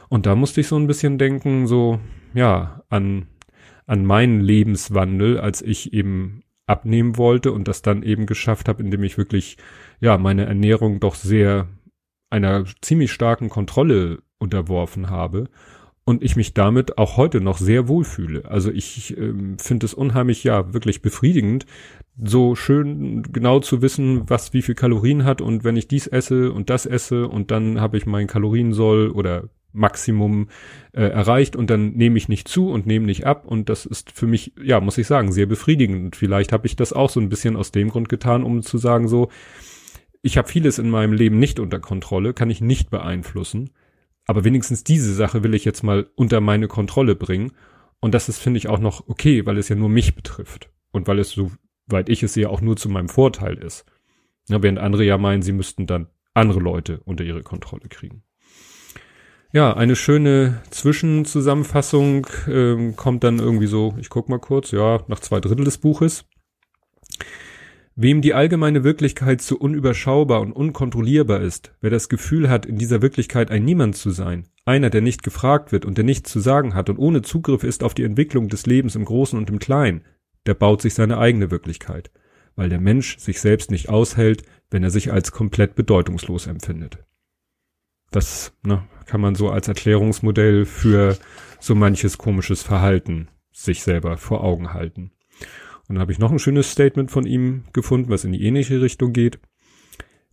Und 0.09 0.27
da 0.27 0.35
musste 0.35 0.63
ich 0.63 0.67
so 0.67 0.75
ein 0.75 0.89
bisschen 0.89 1.17
denken, 1.17 1.69
so, 1.69 2.01
ja, 2.35 2.83
an, 2.89 3.29
an 3.87 4.05
meinen 4.05 4.41
Lebenswandel, 4.41 5.39
als 5.39 5.63
ich 5.63 5.93
eben 5.93 6.43
abnehmen 6.69 7.17
wollte 7.17 7.53
und 7.53 7.67
das 7.69 7.83
dann 7.83 8.03
eben 8.03 8.27
geschafft 8.27 8.69
habe, 8.69 8.83
indem 8.83 9.03
ich 9.03 9.19
wirklich, 9.19 9.57
ja, 10.01 10.19
meine 10.19 10.47
Ernährung 10.47 11.01
doch 11.01 11.15
sehr 11.15 11.69
einer 12.31 12.65
ziemlich 12.83 13.13
starken 13.13 13.49
Kontrolle 13.49 14.23
unterworfen 14.39 15.11
habe 15.11 15.49
und 16.05 16.23
ich 16.23 16.37
mich 16.37 16.55
damit 16.55 16.97
auch 16.97 17.19
heute 17.19 17.41
noch 17.41 17.59
sehr 17.59 17.87
wohlfühle. 17.87 18.45
Also 18.47 18.71
ich 18.71 19.17
ähm, 19.19 19.59
finde 19.59 19.87
es 19.87 19.95
unheimlich, 19.95 20.45
ja, 20.45 20.73
wirklich 20.73 21.03
befriedigend, 21.03 21.67
so 22.17 22.55
schön 22.55 23.23
genau 23.23 23.61
zu 23.61 23.83
wissen, 23.83 24.29
was 24.29 24.53
wie 24.53 24.63
viel 24.63 24.75
Kalorien 24.75 25.25
hat 25.25 25.41
und 25.41 25.65
wenn 25.65 25.77
ich 25.77 25.87
dies 25.87 26.07
esse 26.07 26.53
und 26.53 26.71
das 26.71 26.87
esse 26.87 27.29
und 27.29 27.51
dann 27.51 27.81
habe 27.81 27.97
ich 27.97 28.07
mein 28.07 28.27
Kaloriensoll 28.27 29.11
oder 29.11 29.51
Maximum 29.73 30.49
äh, 30.93 31.03
erreicht 31.03 31.57
und 31.57 31.71
dann 31.71 31.93
nehme 31.93 32.17
ich 32.19 32.29
nicht 32.29 32.49
zu 32.49 32.71
und 32.71 32.87
nehme 32.87 33.07
nicht 33.07 33.27
ab 33.27 33.47
und 33.47 33.69
das 33.69 33.87
ist 33.87 34.13
für 34.13 34.27
mich, 34.27 34.53
ja, 34.63 34.81
muss 34.81 34.99
ich 34.99 35.07
sagen, 35.07 35.33
sehr 35.33 35.47
befriedigend. 35.47 36.17
Vielleicht 36.17 36.53
habe 36.53 36.67
ich 36.67 36.77
das 36.77 36.93
auch 36.93 37.11
so 37.11 37.21
ein 37.21 37.29
bisschen 37.29 37.57
aus 37.57 37.71
dem 37.71 37.91
Grund 37.91 38.09
getan, 38.09 38.43
um 38.43 38.63
zu 38.63 38.79
sagen 38.79 39.09
so, 39.09 39.31
ich 40.23 40.37
habe 40.37 40.49
vieles 40.49 40.79
in 40.79 40.91
meinem 40.91 41.13
Leben 41.13 41.39
nicht 41.39 41.61
unter 41.61 41.79
Kontrolle, 41.79 42.35
kann 42.35 42.51
ich 42.51 42.61
nicht 42.61 42.91
beeinflussen 42.91 43.71
aber 44.29 44.45
wenigstens 44.45 44.85
diese 44.85 45.15
Sache 45.15 45.43
will 45.43 45.55
ich 45.55 45.65
jetzt 45.65 45.83
mal 45.83 46.07
unter 46.15 46.43
meine 46.43 46.69
Kontrolle 46.69 47.17
bringen. 47.17 47.53
Und 47.99 48.13
das 48.13 48.29
ist, 48.29 48.39
finde 48.39 48.59
ich, 48.59 48.69
auch 48.69 48.79
noch 48.79 49.09
okay, 49.09 49.47
weil 49.47 49.57
es 49.57 49.71
ja 49.71 49.75
nur 49.75 49.89
mich 49.89 50.15
betrifft. 50.15 50.71
Und 50.93 51.09
weil 51.09 51.19
es, 51.19 51.31
soweit 51.31 52.11
ich 52.11 52.23
es 52.23 52.35
sehe, 52.35 52.51
auch 52.51 52.61
nur 52.61 52.77
zu 52.77 52.91
meinem 52.91 53.09
Vorteil 53.09 53.57
ist. 53.57 53.87
Ja, 54.49 54.63
während 54.63 54.79
andere 54.79 55.03
ja 55.03 55.17
meinen, 55.17 55.41
sie 55.41 55.53
müssten 55.53 55.87
dann 55.87 56.09
andere 56.35 56.61
Leute 56.61 57.01
unter 57.07 57.25
ihre 57.25 57.43
Kontrolle 57.43 57.89
kriegen. 57.89 58.23
Ja, 59.51 59.75
eine 59.75 59.97
schöne 59.97 60.61
Zwischenzusammenfassung 60.71 62.27
ähm, 62.49 62.97
kommt 62.97 63.25
dann 63.25 63.39
irgendwie 63.39 63.67
so, 63.67 63.95
ich 63.99 64.11
guck 64.11 64.29
mal 64.29 64.39
kurz, 64.39 64.73
ja, 64.73 65.03
nach 65.09 65.21
zwei 65.21 65.41
Drittel 65.41 65.65
des 65.65 65.79
Buches. 65.79 66.27
Wem 67.97 68.21
die 68.21 68.35
allgemeine 68.35 68.85
Wirklichkeit 68.85 69.41
zu 69.41 69.59
unüberschaubar 69.59 70.43
und 70.43 70.53
unkontrollierbar 70.53 71.41
ist, 71.41 71.73
wer 71.81 71.89
das 71.89 72.11
Gefühl 72.11 72.51
hat, 72.51 72.67
in 72.67 72.77
dieser 72.77 73.01
Wirklichkeit 73.01 73.51
ein 73.51 73.65
Niemand 73.65 73.97
zu 73.97 74.11
sein, 74.11 74.47
einer, 74.67 74.91
der 74.91 75.01
nicht 75.01 75.23
gefragt 75.23 75.73
wird 75.73 75.87
und 75.87 75.97
der 75.97 76.05
nichts 76.05 76.31
zu 76.31 76.41
sagen 76.41 76.75
hat 76.75 76.91
und 76.91 76.99
ohne 76.99 77.23
Zugriff 77.23 77.65
ist 77.65 77.83
auf 77.83 77.95
die 77.95 78.05
Entwicklung 78.05 78.49
des 78.49 78.67
Lebens 78.67 78.97
im 78.97 79.07
Großen 79.07 79.39
und 79.39 79.49
im 79.49 79.59
Kleinen, 79.59 80.05
der 80.45 80.55
baut 80.55 80.83
sich 80.83 80.93
seine 80.93 81.17
eigene 81.17 81.51
Wirklichkeit, 81.51 82.11
weil 82.55 82.69
der 82.69 82.81
Mensch 82.81 83.19
sich 83.19 83.41
selbst 83.41 83.71
nicht 83.71 83.89
aushält, 83.89 84.43
wenn 84.71 84.85
er 84.85 84.91
sich 84.91 85.11
als 85.11 85.33
komplett 85.33 85.75
bedeutungslos 85.75 86.47
empfindet. 86.47 86.99
Das 88.11 88.53
ne, 88.63 88.85
kann 89.07 89.21
man 89.21 89.35
so 89.35 89.51
als 89.51 89.69
Erklärungsmodell 89.69 90.65
für 90.65 91.19
so 91.61 91.75
manches 91.75 92.19
komisches 92.19 92.63
Verhalten 92.63 93.29
sich 93.53 93.83
selber 93.83 94.17
vor 94.17 94.45
Augen 94.45 94.73
halten. 94.73 95.11
Und 95.89 95.95
dann 95.95 96.01
habe 96.01 96.13
ich 96.13 96.19
noch 96.19 96.31
ein 96.31 96.39
schönes 96.39 96.71
Statement 96.71 97.11
von 97.11 97.27
ihm 97.27 97.65
gefunden, 97.73 98.11
was 98.11 98.25
in 98.25 98.33
die 98.33 98.43
ähnliche 98.45 98.81
Richtung 98.81 99.13
geht. 99.13 99.41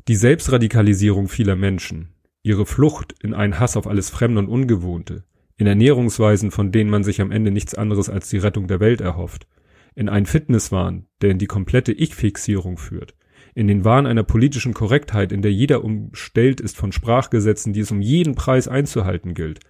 Die 0.07 0.15
Selbstradikalisierung 0.15 1.27
vieler 1.27 1.55
Menschen, 1.55 2.13
ihre 2.43 2.65
Flucht 2.65 3.15
in 3.23 3.33
einen 3.33 3.59
Hass 3.59 3.77
auf 3.77 3.87
alles 3.87 4.09
Fremde 4.09 4.39
und 4.39 4.49
Ungewohnte, 4.49 5.23
in 5.57 5.65
Ernährungsweisen, 5.65 6.51
von 6.51 6.71
denen 6.71 6.89
man 6.89 7.03
sich 7.03 7.21
am 7.21 7.31
Ende 7.31 7.51
nichts 7.51 7.73
anderes 7.73 8.09
als 8.09 8.29
die 8.29 8.37
Rettung 8.37 8.67
der 8.67 8.79
Welt 8.79 9.01
erhofft, 9.01 9.47
in 9.95 10.09
einen 10.09 10.25
Fitnesswahn, 10.25 11.07
der 11.21 11.31
in 11.31 11.39
die 11.39 11.47
komplette 11.47 11.93
Ich-Fixierung 11.93 12.77
führt, 12.77 13.15
in 13.55 13.67
den 13.67 13.83
Wahn 13.83 14.05
einer 14.05 14.23
politischen 14.23 14.73
Korrektheit, 14.73 15.31
in 15.31 15.41
der 15.41 15.51
jeder 15.51 15.83
umstellt 15.83 16.61
ist 16.61 16.77
von 16.77 16.91
Sprachgesetzen, 16.91 17.73
die 17.73 17.79
es 17.79 17.91
um 17.91 18.01
jeden 18.01 18.35
Preis 18.35 18.67
einzuhalten 18.67 19.33
gilt, 19.33 19.61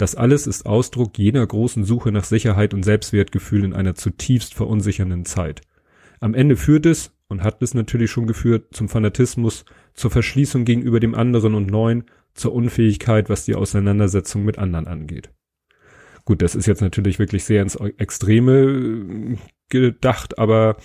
das 0.00 0.14
alles 0.14 0.46
ist 0.46 0.64
Ausdruck 0.64 1.18
jener 1.18 1.46
großen 1.46 1.84
Suche 1.84 2.10
nach 2.10 2.24
Sicherheit 2.24 2.72
und 2.72 2.84
Selbstwertgefühl 2.84 3.64
in 3.64 3.74
einer 3.74 3.94
zutiefst 3.94 4.54
verunsichernden 4.54 5.26
Zeit. 5.26 5.60
Am 6.20 6.32
Ende 6.32 6.56
führt 6.56 6.86
es, 6.86 7.12
und 7.28 7.42
hat 7.42 7.62
es 7.62 7.74
natürlich 7.74 8.10
schon 8.10 8.26
geführt, 8.26 8.68
zum 8.72 8.88
Fanatismus, 8.88 9.66
zur 9.94 10.10
Verschließung 10.10 10.64
gegenüber 10.64 11.00
dem 11.00 11.14
anderen 11.14 11.54
und 11.54 11.70
Neuen, 11.70 12.04
zur 12.32 12.52
Unfähigkeit, 12.54 13.28
was 13.28 13.44
die 13.44 13.54
Auseinandersetzung 13.54 14.42
mit 14.42 14.58
anderen 14.58 14.86
angeht. 14.86 15.30
Gut, 16.24 16.40
das 16.40 16.54
ist 16.54 16.66
jetzt 16.66 16.80
natürlich 16.80 17.18
wirklich 17.18 17.44
sehr 17.44 17.62
ins 17.62 17.76
Extreme 17.76 18.52
äh, 18.52 19.36
gedacht, 19.68 20.38
aber 20.38 20.78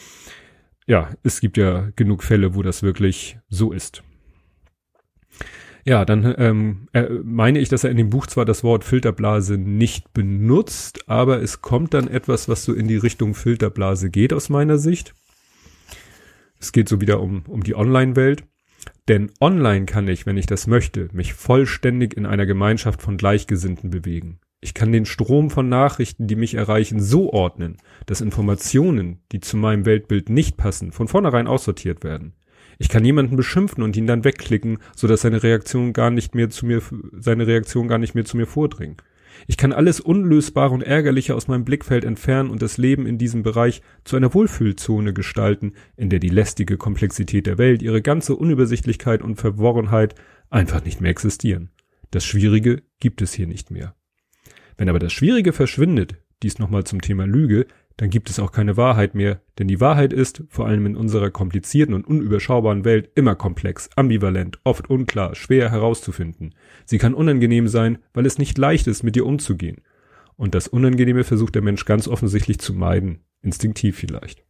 ja, 0.87 1.09
es 1.23 1.39
gibt 1.39 1.57
ja 1.57 1.89
genug 1.95 2.23
Fälle, 2.23 2.55
wo 2.55 2.61
das 2.61 2.83
wirklich 2.83 3.37
so 3.49 3.71
ist. 3.71 4.03
Ja, 5.87 6.03
dann 6.03 6.33
ähm, 6.39 6.87
äh, 6.93 7.07
meine 7.23 7.59
ich, 7.59 7.69
dass 7.69 7.83
er 7.83 7.91
in 7.91 7.97
dem 7.97 8.09
Buch 8.09 8.25
zwar 8.25 8.45
das 8.45 8.63
Wort 8.63 8.83
Filterblase 8.83 9.57
nicht 9.59 10.13
benutzt, 10.13 11.07
aber 11.07 11.43
es 11.43 11.61
kommt 11.61 11.93
dann 11.93 12.07
etwas, 12.07 12.49
was 12.49 12.65
so 12.65 12.73
in 12.73 12.87
die 12.87 12.97
Richtung 12.97 13.35
Filterblase 13.35 14.09
geht 14.09 14.33
aus 14.33 14.49
meiner 14.49 14.79
Sicht. 14.79 15.13
Es 16.59 16.71
geht 16.71 16.89
so 16.89 17.01
wieder 17.01 17.19
um, 17.19 17.43
um 17.47 17.63
die 17.63 17.75
Online-Welt. 17.75 18.43
Denn 19.07 19.31
online 19.39 19.85
kann 19.85 20.07
ich, 20.07 20.25
wenn 20.25 20.37
ich 20.37 20.47
das 20.47 20.65
möchte, 20.65 21.09
mich 21.13 21.33
vollständig 21.33 22.15
in 22.17 22.25
einer 22.25 22.45
Gemeinschaft 22.45 23.01
von 23.01 23.17
Gleichgesinnten 23.17 23.91
bewegen. 23.91 24.39
Ich 24.65 24.73
kann 24.73 24.91
den 24.91 25.05
Strom 25.05 25.51
von 25.51 25.69
Nachrichten, 25.69 26.25
die 26.25 26.35
mich 26.35 26.55
erreichen, 26.55 26.99
so 26.99 27.31
ordnen, 27.31 27.77
dass 28.07 28.19
Informationen, 28.19 29.19
die 29.31 29.39
zu 29.39 29.57
meinem 29.57 29.85
Weltbild 29.85 30.29
nicht 30.29 30.57
passen, 30.57 30.91
von 30.91 31.07
vornherein 31.07 31.45
aussortiert 31.45 32.03
werden. 32.03 32.33
Ich 32.79 32.89
kann 32.89 33.05
jemanden 33.05 33.35
beschimpfen 33.35 33.83
und 33.83 33.95
ihn 33.95 34.07
dann 34.07 34.23
wegklicken, 34.23 34.79
so 34.95 35.05
dass 35.05 35.21
seine 35.21 35.43
Reaktion 35.43 35.93
gar 35.93 36.09
nicht 36.09 36.33
mehr 36.33 36.49
zu 36.49 36.65
mir, 36.65 36.81
seine 37.11 37.45
Reaktion 37.45 37.87
gar 37.87 37.99
nicht 37.99 38.15
mehr 38.15 38.25
zu 38.25 38.37
mir 38.37 38.47
vordringen. 38.47 38.97
Ich 39.45 39.57
kann 39.57 39.71
alles 39.71 39.99
Unlösbare 39.99 40.73
und 40.73 40.81
Ärgerliche 40.81 41.35
aus 41.35 41.47
meinem 41.47 41.63
Blickfeld 41.63 42.03
entfernen 42.03 42.49
und 42.49 42.63
das 42.63 42.79
Leben 42.79 43.05
in 43.05 43.19
diesem 43.19 43.43
Bereich 43.43 43.83
zu 44.03 44.15
einer 44.15 44.33
Wohlfühlzone 44.33 45.13
gestalten, 45.13 45.73
in 45.95 46.09
der 46.09 46.17
die 46.17 46.29
lästige 46.29 46.77
Komplexität 46.77 47.45
der 47.45 47.59
Welt, 47.59 47.83
ihre 47.83 48.01
ganze 48.01 48.35
Unübersichtlichkeit 48.35 49.21
und 49.21 49.35
Verworrenheit 49.35 50.15
einfach 50.49 50.83
nicht 50.83 51.01
mehr 51.01 51.11
existieren. 51.11 51.69
Das 52.09 52.25
Schwierige 52.25 52.81
gibt 52.99 53.21
es 53.21 53.31
hier 53.31 53.45
nicht 53.45 53.69
mehr. 53.69 53.93
Wenn 54.77 54.89
aber 54.89 54.99
das 54.99 55.13
Schwierige 55.13 55.53
verschwindet, 55.53 56.15
dies 56.43 56.59
nochmal 56.59 56.83
zum 56.83 57.01
Thema 57.01 57.25
Lüge, 57.25 57.65
dann 57.97 58.09
gibt 58.09 58.29
es 58.29 58.39
auch 58.39 58.51
keine 58.51 58.75
Wahrheit 58.75 59.15
mehr, 59.15 59.41
denn 59.57 59.67
die 59.69 59.79
Wahrheit 59.79 60.11
ist, 60.11 60.43
vor 60.49 60.67
allem 60.67 60.85
in 60.85 60.97
unserer 60.97 61.29
komplizierten 61.29 61.95
und 61.95 62.05
unüberschaubaren 62.05 62.83
Welt, 62.83 63.09
immer 63.15 63.35
komplex, 63.35 63.89
ambivalent, 63.95 64.59
oft 64.65 64.89
unklar, 64.89 65.33
schwer 65.35 65.71
herauszufinden. 65.71 66.55
Sie 66.85 66.97
kann 66.97 67.13
unangenehm 67.13 67.69
sein, 67.69 67.99
weil 68.13 68.25
es 68.25 68.37
nicht 68.37 68.57
leicht 68.57 68.87
ist, 68.87 69.03
mit 69.03 69.15
ihr 69.15 69.25
umzugehen. 69.25 69.81
Und 70.35 70.55
das 70.55 70.67
Unangenehme 70.67 71.23
versucht 71.23 71.55
der 71.55 71.61
Mensch 71.61 71.85
ganz 71.85 72.09
offensichtlich 72.09 72.59
zu 72.59 72.73
meiden, 72.73 73.19
instinktiv 73.41 73.95
vielleicht. 73.97 74.44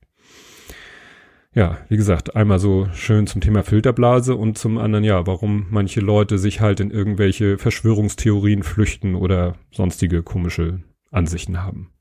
Ja, 1.56 1.78
wie 1.88 1.96
gesagt, 1.96 2.36
einmal 2.36 2.60
so 2.60 2.90
schön 2.92 3.28
zum 3.28 3.40
Thema 3.40 3.64
Filterblase 3.64 4.36
und 4.36 4.58
zum 4.58 4.78
anderen 4.78 5.06
ja, 5.06 5.26
warum 5.26 5.68
manche 5.70 6.02
Leute 6.02 6.38
sich 6.38 6.60
halt 6.60 6.82
in 6.82 6.92
irgendwelche 6.92 7.58
Verschwörungstheorien 7.58 8.62
flüchten 8.62 9.16
oder 9.16 9.56
sonstige 9.72 10.22
komische 10.22 10.82
Ansichten 11.12 11.64
haben. 11.64 11.92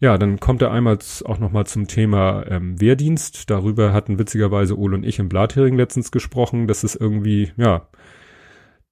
Ja, 0.00 0.18
dann 0.18 0.40
kommt 0.40 0.62
er 0.62 0.72
einmal 0.72 0.98
auch 1.26 1.38
nochmal 1.38 1.66
zum 1.66 1.86
Thema 1.86 2.44
ähm, 2.48 2.80
Wehrdienst. 2.80 3.48
Darüber 3.50 3.92
hatten 3.92 4.18
witzigerweise 4.18 4.76
Ole 4.76 4.96
und 4.96 5.04
ich 5.04 5.20
im 5.20 5.28
Blathering 5.28 5.76
letztens 5.76 6.10
gesprochen, 6.10 6.66
dass 6.66 6.82
es 6.82 6.96
irgendwie, 6.96 7.52
ja, 7.56 7.88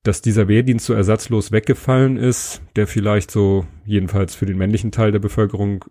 dass 0.04 0.22
dieser 0.22 0.46
Wehrdienst 0.46 0.86
so 0.86 0.94
ersatzlos 0.94 1.50
weggefallen 1.50 2.16
ist, 2.16 2.62
der 2.76 2.86
vielleicht 2.86 3.32
so, 3.32 3.66
jedenfalls 3.84 4.36
für 4.36 4.46
den 4.46 4.56
männlichen 4.56 4.92
Teil 4.92 5.10
der 5.10 5.18
Bevölkerung, 5.18 5.84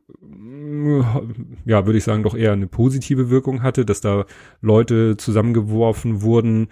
ja, 1.66 1.86
würde 1.86 1.98
ich 1.98 2.04
sagen, 2.04 2.24
doch 2.24 2.36
eher 2.36 2.54
eine 2.54 2.68
positive 2.68 3.30
Wirkung 3.30 3.64
hatte, 3.64 3.86
dass 3.86 4.02
da 4.02 4.26
Leute 4.62 5.18
zusammengeworfen 5.18 6.22
wurden, 6.22 6.68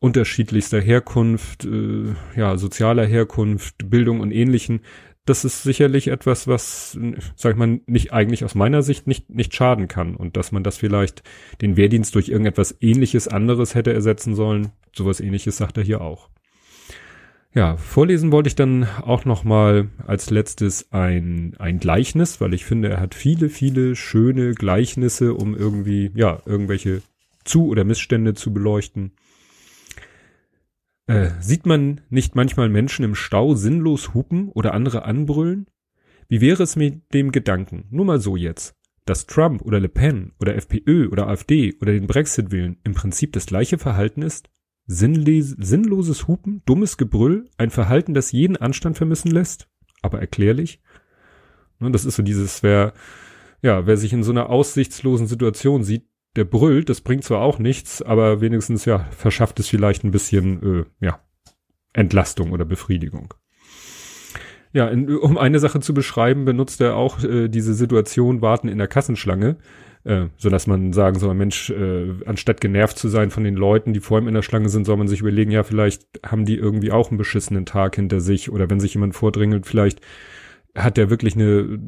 unterschiedlichster 0.00 0.80
Herkunft, 0.80 1.64
äh, 1.64 2.14
ja, 2.36 2.56
sozialer 2.56 3.06
Herkunft, 3.06 3.90
Bildung 3.90 4.20
und 4.20 4.32
ähnlichen, 4.32 4.80
das 5.26 5.44
ist 5.44 5.62
sicherlich 5.62 6.08
etwas, 6.08 6.46
was, 6.46 6.98
sag 7.34 7.52
ich 7.52 7.58
mal, 7.58 7.80
nicht 7.86 8.12
eigentlich 8.12 8.44
aus 8.44 8.54
meiner 8.54 8.82
Sicht 8.82 9.06
nicht, 9.06 9.30
nicht 9.30 9.54
schaden 9.54 9.88
kann. 9.88 10.16
Und 10.16 10.36
dass 10.36 10.52
man 10.52 10.62
das 10.62 10.76
vielleicht 10.76 11.22
den 11.62 11.76
Wehrdienst 11.76 12.14
durch 12.14 12.28
irgendetwas 12.28 12.76
ähnliches 12.80 13.26
anderes 13.26 13.74
hätte 13.74 13.92
ersetzen 13.92 14.34
sollen. 14.34 14.72
Sowas 14.94 15.20
ähnliches 15.20 15.56
sagt 15.56 15.78
er 15.78 15.84
hier 15.84 16.02
auch. 16.02 16.28
Ja, 17.54 17.76
vorlesen 17.76 18.32
wollte 18.32 18.48
ich 18.48 18.56
dann 18.56 18.82
auch 19.02 19.24
noch 19.24 19.44
mal 19.44 19.88
als 20.04 20.30
letztes 20.30 20.90
ein, 20.90 21.54
ein 21.60 21.78
Gleichnis, 21.78 22.40
weil 22.40 22.52
ich 22.52 22.64
finde, 22.64 22.88
er 22.88 23.00
hat 23.00 23.14
viele, 23.14 23.48
viele 23.48 23.94
schöne 23.94 24.54
Gleichnisse, 24.54 25.34
um 25.34 25.54
irgendwie, 25.54 26.10
ja, 26.16 26.42
irgendwelche 26.46 27.02
Zu- 27.44 27.68
oder 27.68 27.84
Missstände 27.84 28.34
zu 28.34 28.52
beleuchten. 28.52 29.12
Äh, 31.06 31.30
sieht 31.38 31.64
man 31.64 32.00
nicht 32.10 32.34
manchmal 32.34 32.68
Menschen 32.68 33.04
im 33.04 33.14
Stau 33.14 33.54
sinnlos 33.54 34.14
hupen 34.14 34.48
oder 34.48 34.74
andere 34.74 35.04
anbrüllen? 35.04 35.66
Wie 36.28 36.40
wäre 36.40 36.64
es 36.64 36.74
mit 36.74 37.14
dem 37.14 37.30
Gedanken, 37.30 37.86
nur 37.90 38.04
mal 38.04 38.18
so 38.18 38.34
jetzt, 38.34 38.74
dass 39.04 39.26
Trump 39.26 39.62
oder 39.62 39.78
Le 39.78 39.88
Pen 39.88 40.32
oder 40.40 40.56
FPÖ 40.56 41.06
oder 41.08 41.28
AfD 41.28 41.76
oder 41.80 41.92
den 41.92 42.08
Brexit 42.08 42.50
wählen 42.50 42.78
im 42.82 42.94
Prinzip 42.94 43.32
das 43.32 43.46
gleiche 43.46 43.78
Verhalten 43.78 44.22
ist? 44.22 44.50
Sinnloses 44.86 46.28
Hupen, 46.28 46.62
dummes 46.66 46.96
Gebrüll, 46.96 47.48
ein 47.56 47.70
Verhalten, 47.70 48.14
das 48.14 48.32
jeden 48.32 48.56
Anstand 48.56 48.96
vermissen 48.96 49.30
lässt, 49.30 49.68
aber 50.02 50.20
erklärlich. 50.20 50.80
Und 51.80 51.88
ne, 51.88 51.92
das 51.92 52.04
ist 52.04 52.16
so 52.16 52.22
dieses, 52.22 52.62
wer, 52.62 52.92
ja, 53.62 53.86
wer 53.86 53.96
sich 53.96 54.12
in 54.12 54.22
so 54.22 54.30
einer 54.30 54.50
aussichtslosen 54.50 55.26
Situation 55.26 55.82
sieht, 55.82 56.06
der 56.36 56.44
brüllt, 56.44 56.88
das 56.88 57.00
bringt 57.00 57.24
zwar 57.24 57.40
auch 57.40 57.58
nichts, 57.58 58.02
aber 58.02 58.40
wenigstens, 58.40 58.84
ja, 58.84 59.06
verschafft 59.10 59.60
es 59.60 59.68
vielleicht 59.68 60.04
ein 60.04 60.10
bisschen, 60.10 60.80
äh, 60.80 60.84
ja, 61.00 61.20
Entlastung 61.92 62.52
oder 62.52 62.64
Befriedigung. 62.64 63.34
Ja, 64.72 64.88
in, 64.88 65.16
um 65.16 65.38
eine 65.38 65.60
Sache 65.60 65.78
zu 65.78 65.94
beschreiben, 65.94 66.44
benutzt 66.44 66.80
er 66.80 66.96
auch 66.96 67.22
äh, 67.22 67.48
diese 67.48 67.74
Situation 67.74 68.42
Warten 68.42 68.66
in 68.66 68.78
der 68.78 68.88
Kassenschlange 68.88 69.56
äh, 70.04 70.26
so 70.36 70.50
dass 70.50 70.66
man 70.66 70.92
sagen 70.92 71.18
soll, 71.18 71.34
Mensch, 71.34 71.70
äh, 71.70 72.12
anstatt 72.26 72.60
genervt 72.60 72.98
zu 72.98 73.08
sein 73.08 73.30
von 73.30 73.44
den 73.44 73.54
Leuten, 73.54 73.92
die 73.92 74.00
vor 74.00 74.18
ihm 74.18 74.28
in 74.28 74.34
der 74.34 74.42
Schlange 74.42 74.68
sind, 74.68 74.84
soll 74.84 74.96
man 74.96 75.08
sich 75.08 75.20
überlegen, 75.20 75.50
ja, 75.50 75.62
vielleicht 75.62 76.04
haben 76.24 76.44
die 76.44 76.56
irgendwie 76.56 76.92
auch 76.92 77.10
einen 77.10 77.18
beschissenen 77.18 77.66
Tag 77.66 77.96
hinter 77.96 78.20
sich 78.20 78.50
oder 78.50 78.68
wenn 78.70 78.80
sich 78.80 78.94
jemand 78.94 79.14
vordringelt, 79.14 79.66
vielleicht 79.66 80.00
hat 80.76 80.98
er 80.98 81.08
wirklich 81.08 81.36
eine, 81.36 81.78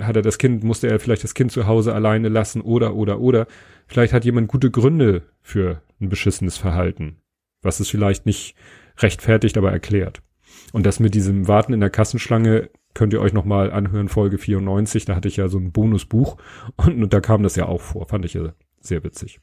hat 0.00 0.16
er 0.16 0.22
das 0.22 0.38
Kind, 0.38 0.64
musste 0.64 0.88
er 0.88 0.98
vielleicht 0.98 1.24
das 1.24 1.34
Kind 1.34 1.52
zu 1.52 1.66
Hause 1.66 1.94
alleine 1.94 2.28
lassen 2.28 2.60
oder, 2.60 2.94
oder, 2.94 3.20
oder. 3.20 3.46
Vielleicht 3.86 4.12
hat 4.12 4.24
jemand 4.24 4.48
gute 4.48 4.70
Gründe 4.70 5.22
für 5.40 5.82
ein 6.00 6.08
beschissenes 6.08 6.58
Verhalten, 6.58 7.18
was 7.62 7.80
es 7.80 7.88
vielleicht 7.88 8.26
nicht 8.26 8.56
rechtfertigt, 8.98 9.56
aber 9.56 9.70
erklärt. 9.70 10.20
Und 10.72 10.84
das 10.84 10.98
mit 10.98 11.14
diesem 11.14 11.46
Warten 11.46 11.72
in 11.72 11.80
der 11.80 11.90
Kassenschlange 11.90 12.70
könnt 12.94 13.12
ihr 13.12 13.20
euch 13.20 13.32
nochmal 13.32 13.70
anhören, 13.70 14.08
Folge 14.08 14.38
94, 14.38 15.04
da 15.04 15.14
hatte 15.14 15.28
ich 15.28 15.36
ja 15.36 15.48
so 15.48 15.58
ein 15.58 15.72
Bonusbuch 15.72 16.36
und, 16.76 17.02
und 17.02 17.12
da 17.12 17.20
kam 17.20 17.42
das 17.42 17.56
ja 17.56 17.66
auch 17.66 17.80
vor, 17.80 18.06
fand 18.06 18.24
ich 18.24 18.34
ja 18.34 18.52
sehr 18.80 19.04
witzig. 19.04 19.40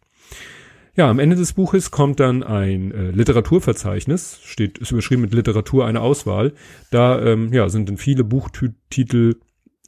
Ja, 0.96 1.10
am 1.10 1.20
Ende 1.20 1.36
des 1.36 1.52
Buches 1.52 1.92
kommt 1.92 2.22
dann 2.22 2.42
ein 2.42 2.92
äh, 2.92 3.12
Literaturverzeichnis, 3.12 4.40
steht, 4.44 4.78
ist 4.78 4.92
überschrieben 4.92 5.22
mit 5.22 5.34
Literatur 5.34 5.86
eine 5.86 6.00
Auswahl. 6.00 6.54
Da 6.90 7.22
ähm, 7.22 7.52
ja, 7.52 7.68
sind 7.68 7.90
dann 7.90 7.98
viele 7.98 8.24
Buchtitel, 8.24 9.36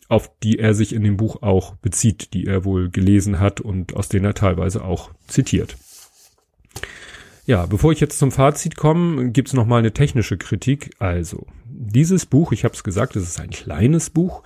auf 0.10 0.30
die 0.44 0.60
er 0.60 0.74
sich 0.74 0.94
in 0.94 1.04
dem 1.04 1.16
Buch 1.16 1.42
auch 1.42 1.76
bezieht, 1.76 2.34
die 2.34 2.46
er 2.46 2.66
wohl 2.66 2.90
gelesen 2.90 3.40
hat 3.40 3.62
und 3.62 3.96
aus 3.96 4.10
denen 4.10 4.26
er 4.26 4.34
teilweise 4.34 4.84
auch 4.84 5.12
zitiert. 5.28 5.78
Ja, 7.48 7.66
bevor 7.66 7.94
ich 7.94 8.02
jetzt 8.02 8.20
zum 8.20 8.34
Fazit 8.34 8.76
komme, 8.76 9.32
gibt's 9.32 9.54
noch 9.54 9.66
mal 9.66 9.78
eine 9.78 9.94
technische 9.94 10.38
Kritik. 10.38 10.92
Also, 11.00 11.48
dieses 11.66 12.26
Buch, 12.26 12.52
ich 12.52 12.66
habe 12.66 12.74
es 12.74 12.84
gesagt, 12.84 13.16
es 13.16 13.24
ist 13.24 13.40
ein 13.40 13.52
kleines 13.52 14.10
Buch. 14.10 14.44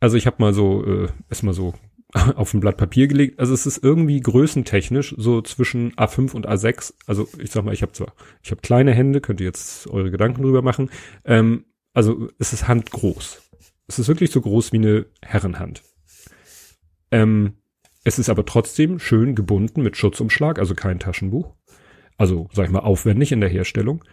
Also 0.00 0.16
ich 0.16 0.26
habe 0.26 0.36
mal 0.40 0.52
so 0.52 0.84
äh, 0.84 1.08
erstmal 1.30 1.54
so 1.54 1.74
auf 2.34 2.52
ein 2.52 2.58
Blatt 2.58 2.76
Papier 2.76 3.06
gelegt. 3.06 3.38
Also 3.38 3.54
es 3.54 3.66
ist 3.66 3.84
irgendwie 3.84 4.18
größentechnisch 4.18 5.14
so 5.16 5.42
zwischen 5.42 5.92
A5 5.92 6.32
und 6.32 6.48
A6. 6.48 6.94
Also 7.06 7.28
ich 7.38 7.52
sag 7.52 7.64
mal, 7.64 7.72
ich 7.72 7.82
habe 7.82 7.92
zwar, 7.92 8.12
ich 8.42 8.50
habe 8.50 8.60
kleine 8.62 8.92
Hände, 8.92 9.20
könnt 9.20 9.40
ihr 9.40 9.46
jetzt 9.46 9.86
eure 9.86 10.10
Gedanken 10.10 10.42
drüber 10.42 10.62
machen. 10.62 10.90
Ähm, 11.24 11.66
also 11.92 12.28
es 12.40 12.52
ist 12.52 12.66
handgroß. 12.66 13.42
Es 13.86 14.00
ist 14.00 14.08
wirklich 14.08 14.32
so 14.32 14.40
groß 14.40 14.72
wie 14.72 14.78
eine 14.78 15.06
Herrenhand. 15.22 15.84
Ähm, 17.12 17.58
es 18.02 18.18
ist 18.18 18.28
aber 18.28 18.44
trotzdem 18.44 18.98
schön 18.98 19.36
gebunden 19.36 19.82
mit 19.82 19.96
Schutzumschlag, 19.96 20.58
also 20.58 20.74
kein 20.74 20.98
Taschenbuch. 20.98 21.54
Also, 22.16 22.48
sag 22.52 22.66
ich 22.66 22.72
mal, 22.72 22.80
aufwendig 22.80 23.32
in 23.32 23.40
der 23.40 23.50
Herstellung. 23.50 24.04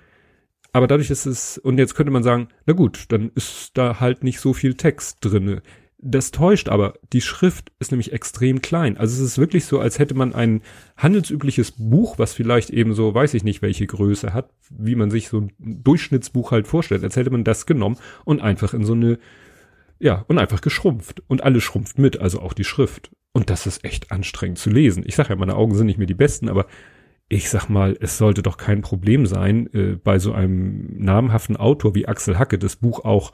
Aber 0.73 0.87
dadurch 0.87 1.09
ist 1.09 1.25
es, 1.25 1.57
und 1.57 1.77
jetzt 1.77 1.95
könnte 1.95 2.11
man 2.11 2.23
sagen, 2.23 2.47
na 2.65 2.73
gut, 2.73 3.05
dann 3.09 3.31
ist 3.35 3.71
da 3.77 3.99
halt 3.99 4.23
nicht 4.23 4.39
so 4.39 4.53
viel 4.53 4.75
Text 4.75 5.17
drinne. 5.21 5.61
Das 6.03 6.31
täuscht 6.31 6.67
aber. 6.67 6.95
Die 7.13 7.21
Schrift 7.21 7.71
ist 7.79 7.91
nämlich 7.91 8.11
extrem 8.11 8.61
klein. 8.61 8.97
Also 8.97 9.21
es 9.21 9.31
ist 9.31 9.37
wirklich 9.37 9.65
so, 9.65 9.79
als 9.79 9.99
hätte 9.99 10.15
man 10.15 10.33
ein 10.33 10.61
handelsübliches 10.97 11.73
Buch, 11.73 12.17
was 12.17 12.33
vielleicht 12.33 12.71
eben 12.71 12.93
so, 12.93 13.13
weiß 13.13 13.35
ich 13.35 13.43
nicht, 13.43 13.61
welche 13.61 13.85
Größe 13.85 14.33
hat, 14.33 14.49
wie 14.71 14.95
man 14.95 15.11
sich 15.11 15.29
so 15.29 15.41
ein 15.41 15.51
Durchschnittsbuch 15.59 16.51
halt 16.51 16.67
vorstellt, 16.67 17.03
als 17.03 17.17
hätte 17.17 17.29
man 17.29 17.43
das 17.43 17.67
genommen 17.67 17.97
und 18.25 18.41
einfach 18.41 18.73
in 18.73 18.83
so 18.83 18.93
eine, 18.93 19.19
ja, 19.99 20.25
und 20.27 20.39
einfach 20.39 20.61
geschrumpft. 20.61 21.21
Und 21.27 21.43
alles 21.43 21.63
schrumpft 21.63 21.99
mit, 21.99 22.19
also 22.19 22.41
auch 22.41 22.53
die 22.53 22.63
Schrift. 22.63 23.11
Und 23.31 23.51
das 23.51 23.67
ist 23.67 23.85
echt 23.85 24.11
anstrengend 24.11 24.57
zu 24.57 24.71
lesen. 24.71 25.03
Ich 25.05 25.15
sage 25.15 25.29
ja, 25.29 25.35
meine 25.35 25.55
Augen 25.55 25.75
sind 25.75 25.85
nicht 25.85 25.99
mehr 25.99 26.07
die 26.07 26.15
besten, 26.15 26.49
aber 26.49 26.65
ich 27.31 27.49
sag 27.49 27.69
mal, 27.69 27.97
es 28.01 28.17
sollte 28.17 28.43
doch 28.43 28.57
kein 28.57 28.81
Problem 28.81 29.25
sein, 29.25 29.73
äh, 29.73 29.95
bei 29.95 30.19
so 30.19 30.33
einem 30.33 30.97
namhaften 30.97 31.55
Autor 31.55 31.95
wie 31.95 32.05
Axel 32.05 32.37
Hacke 32.37 32.59
das 32.59 32.75
Buch 32.75 33.05
auch, 33.05 33.31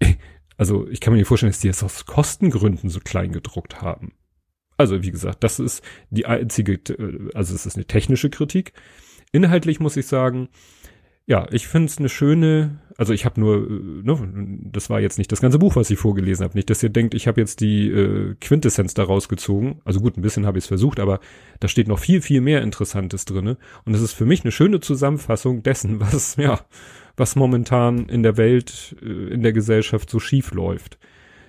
also 0.56 0.86
ich 0.88 1.00
kann 1.00 1.12
mir 1.12 1.18
nicht 1.18 1.26
vorstellen, 1.26 1.50
dass 1.50 1.60
die 1.60 1.68
es 1.68 1.82
aus 1.82 2.06
Kostengründen 2.06 2.90
so 2.90 3.00
klein 3.00 3.32
gedruckt 3.32 3.82
haben. 3.82 4.12
Also 4.76 5.02
wie 5.02 5.10
gesagt, 5.10 5.42
das 5.42 5.58
ist 5.58 5.82
die 6.10 6.26
einzige, 6.26 6.74
äh, 6.74 7.30
also 7.34 7.56
es 7.56 7.66
ist 7.66 7.74
eine 7.74 7.86
technische 7.86 8.30
Kritik. 8.30 8.72
Inhaltlich 9.32 9.80
muss 9.80 9.96
ich 9.96 10.06
sagen, 10.06 10.48
ja, 11.26 11.48
ich 11.50 11.66
finde 11.66 11.86
es 11.86 11.98
eine 11.98 12.10
schöne, 12.10 12.82
also 12.96 13.12
ich 13.12 13.24
habe 13.24 13.40
nur, 13.40 13.56
äh, 13.56 14.02
ne, 14.02 14.18
das 14.72 14.90
war 14.90 15.00
jetzt 15.00 15.18
nicht 15.18 15.32
das 15.32 15.40
ganze 15.40 15.58
Buch, 15.58 15.76
was 15.76 15.90
ich 15.90 15.98
vorgelesen 15.98 16.44
habe. 16.44 16.56
Nicht, 16.56 16.70
dass 16.70 16.82
ihr 16.82 16.90
denkt, 16.90 17.14
ich 17.14 17.26
habe 17.26 17.40
jetzt 17.40 17.60
die 17.60 17.88
äh, 17.88 18.34
Quintessenz 18.40 18.94
daraus 18.94 19.28
gezogen. 19.28 19.80
Also 19.84 20.00
gut, 20.00 20.16
ein 20.16 20.22
bisschen 20.22 20.46
habe 20.46 20.58
ich 20.58 20.64
es 20.64 20.68
versucht, 20.68 21.00
aber 21.00 21.20
da 21.60 21.68
steht 21.68 21.88
noch 21.88 21.98
viel, 21.98 22.22
viel 22.22 22.40
mehr 22.40 22.62
Interessantes 22.62 23.24
drinne. 23.24 23.56
Und 23.84 23.94
es 23.94 24.02
ist 24.02 24.12
für 24.12 24.26
mich 24.26 24.44
eine 24.44 24.52
schöne 24.52 24.80
Zusammenfassung 24.80 25.62
dessen, 25.62 26.00
was, 26.12 26.36
ja, 26.36 26.60
was 27.16 27.36
momentan 27.36 28.08
in 28.08 28.22
der 28.22 28.36
Welt, 28.36 28.96
äh, 29.02 29.32
in 29.32 29.42
der 29.42 29.52
Gesellschaft 29.52 30.08
so 30.08 30.20
schief 30.20 30.52
läuft. 30.52 30.98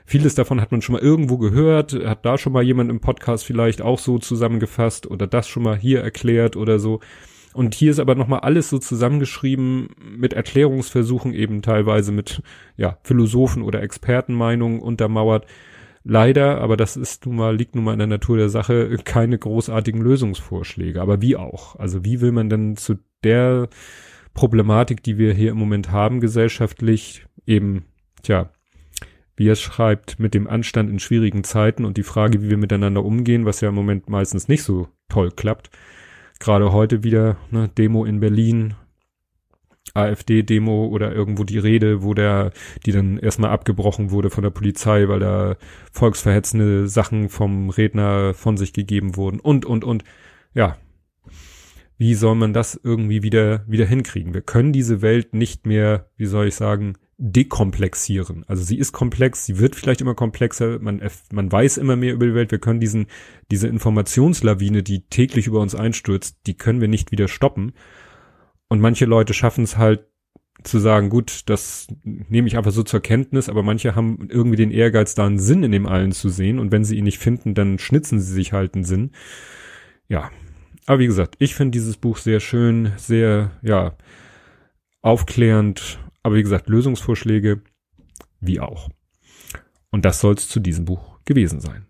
Vieles 0.08 0.36
davon 0.36 0.62
hat 0.62 0.71
man 0.71 0.84
schon 0.84 0.93
mal 0.93 1.01
irgendwo 1.01 1.39
gehört, 1.39 1.93
hat 1.93 2.25
da 2.25 2.38
schon 2.38 2.53
mal 2.53 2.62
jemand 2.62 2.91
im 2.91 2.99
Podcast 2.99 3.43
vielleicht 3.43 3.81
auch 3.81 3.97
so 3.97 4.19
zusammengefasst 4.19 5.08
oder 5.08 5.25
das 5.25 5.47
schon 5.47 5.63
mal 5.63 5.75
hier 5.75 6.01
erklärt 6.01 6.55
oder 6.55 6.77
so. 6.77 6.99
Und 7.56 7.74
hier 7.74 7.89
ist 7.89 8.00
aber 8.00 8.15
nochmal 8.15 8.41
alles 8.41 8.70
so 8.70 8.80
zusammengeschrieben 8.80 9.88
mit 10.18 10.34
Erklärungsversuchen, 10.34 11.34
eben 11.34 11.62
teilweise 11.62 12.12
mit 12.12 12.41
ja, 12.76 12.98
Philosophen 13.04 13.63
oder 13.63 13.82
Expertenmeinungen 13.82 14.82
untermauert. 14.82 15.46
Leider, 16.04 16.60
aber 16.60 16.76
das 16.76 16.98
ist 16.98 17.26
nun 17.26 17.38
mal, 17.38 17.56
liegt 17.56 17.74
nun 17.74 17.86
mal 17.86 17.94
in 17.94 18.00
der 18.00 18.10
Natur 18.10 18.36
der 18.36 18.50
Sache, 18.50 18.98
keine 19.06 19.39
großartigen 19.39 20.02
Lösungsvorschläge. 20.02 21.02
Aber 21.02 21.22
wie 21.22 21.38
auch? 21.38 21.78
Also 21.78 22.04
wie 22.04 22.20
will 22.20 22.34
man 22.34 22.50
denn 22.50 22.76
zu 22.76 22.96
der 23.24 23.70
Problematik, 24.34 25.02
die 25.02 25.18
wir 25.18 25.34
hier 25.34 25.52
im 25.52 25.58
Moment 25.58 25.91
haben, 25.91 26.20
gesellschaftlich, 26.20 27.26
eben, 27.48 27.86
tja, 28.22 28.50
wie 29.38 29.48
er 29.48 29.56
schreibt, 29.56 30.20
mit 30.20 30.34
dem 30.34 30.48
Anstand 30.48 30.89
in 30.89 31.00
schwierigen 31.00 31.46
Zeiten 31.46 31.86
und 31.86 31.96
die 31.96 32.04
Frage, 32.04 32.41
wie 32.41 32.50
wir 32.50 32.58
miteinander 32.58 33.06
umgehen, 33.06 33.46
was 33.46 33.62
ja 33.62 33.70
im 33.70 33.76
Moment 33.76 34.10
meistens 34.10 34.50
nicht 34.50 34.63
so 34.63 34.89
toll 35.08 35.32
klappt, 35.32 35.70
Gerade 36.39 36.71
heute 36.71 37.04
wieder 37.04 37.38
ne, 37.52 37.69
Demo 37.69 38.06
in 38.06 38.19
Berlin, 38.19 38.76
AfD-Demo 39.93 40.88
oder 40.88 41.13
irgendwo 41.13 41.43
die 41.43 41.58
Rede, 41.58 42.04
wo 42.04 42.13
der, 42.13 42.52
die 42.86 42.91
dann 42.91 43.17
erstmal 43.17 43.52
abgebrochen 43.52 44.12
wurde 44.12 44.30
von 44.30 44.43
der 44.43 44.50
Polizei, 44.50 45.08
weil 45.08 45.19
da 45.19 45.56
volksverhetzende 45.91 46.88
Sachen 46.88 47.30
vom 47.30 47.69
Redner 47.69 48.34
von 48.34 48.58
sich 48.58 48.74
gegeben 48.74 49.15
wurden 49.15 49.39
und, 49.39 49.65
und, 49.65 49.84
und. 49.84 50.04
Ja. 50.54 50.78
Wie 51.98 52.13
soll 52.13 52.36
man 52.36 52.52
das 52.52 52.78
irgendwie 52.84 53.24
wieder, 53.24 53.63
wieder 53.67 53.86
hinkriegen? 53.86 54.34
Wir 54.34 54.41
können 54.41 54.74
diese 54.74 55.02
Welt 55.02 55.34
nicht 55.34 55.65
mehr, 55.65 56.10
wie 56.17 56.26
soll 56.26 56.48
ich 56.48 56.56
sagen, 56.56 56.98
dekomplexieren. 57.17 58.43
Also 58.47 58.63
sie 58.63 58.78
ist 58.78 58.91
komplex, 58.91 59.45
sie 59.45 59.58
wird 59.60 59.75
vielleicht 59.75 60.01
immer 60.01 60.15
komplexer, 60.15 60.80
man, 60.80 61.01
man 61.32 61.51
weiß 61.51 61.78
immer 61.78 61.95
mehr 61.95 62.13
über 62.13 62.25
die 62.25 62.36
Welt, 62.36 62.51
wir 62.51 62.60
können 62.60 62.80
diesen, 62.82 63.08
diese 63.51 63.67
Informationslawine, 63.67 64.84
die 64.84 65.08
täglich 65.08 65.47
über 65.47 65.62
uns 65.62 65.75
einstürzt, 65.75 66.39
die 66.45 66.58
können 66.58 66.82
wir 66.82 66.89
nicht 66.89 67.12
wieder 67.12 67.28
stoppen. 67.28 67.73
Und 68.67 68.82
manche 68.82 69.06
Leute 69.06 69.34
schaffen 69.34 69.63
es 69.63 69.78
halt 69.78 70.08
zu 70.63 70.80
sagen, 70.80 71.10
gut, 71.10 71.43
das 71.45 71.88
nehme 72.04 72.47
ich 72.47 72.58
einfach 72.58 72.71
so 72.71 72.84
zur 72.84 73.01
Kenntnis, 73.01 73.49
aber 73.49 73.63
manche 73.63 73.95
haben 73.95 74.28
irgendwie 74.30 74.58
den 74.58 74.71
Ehrgeiz, 74.71 75.15
da 75.15 75.25
einen 75.25 75.39
Sinn 75.39 75.63
in 75.63 75.71
dem 75.71 75.86
allen 75.86 76.12
zu 76.12 76.30
sehen 76.30 76.60
und 76.60 76.71
wenn 76.71 76.84
sie 76.84 76.97
ihn 76.97 77.04
nicht 77.04 77.19
finden, 77.19 77.54
dann 77.54 77.80
schnitzen 77.80 78.19
sie 78.19 78.34
sich 78.34 78.51
halt 78.51 78.75
einen 78.75 78.84
Sinn. 78.84 79.12
Ja. 80.10 80.32
Aber 80.86 80.99
wie 80.99 81.08
gesagt, 81.08 81.36
ich 81.39 81.56
finde 81.56 81.71
dieses 81.71 81.97
Buch 81.97 82.17
sehr 82.17 82.39
schön, 82.39 82.91
sehr, 82.97 83.51
ja, 83.63 83.97
aufklärend 85.01 85.99
aber 86.26 86.38
wie 86.38 86.42
gesagt, 86.42 86.70
Lösungsvorschläge 86.70 87.62
wie 88.40 88.60
auch. 88.60 88.90
Und 89.92 90.06
das 90.06 90.20
soll 90.20 90.34
es 90.34 90.50
zu 90.50 90.60
diesem 90.60 90.84
Buch 90.84 91.20
gewesen 91.24 91.60
sein. 91.60 91.86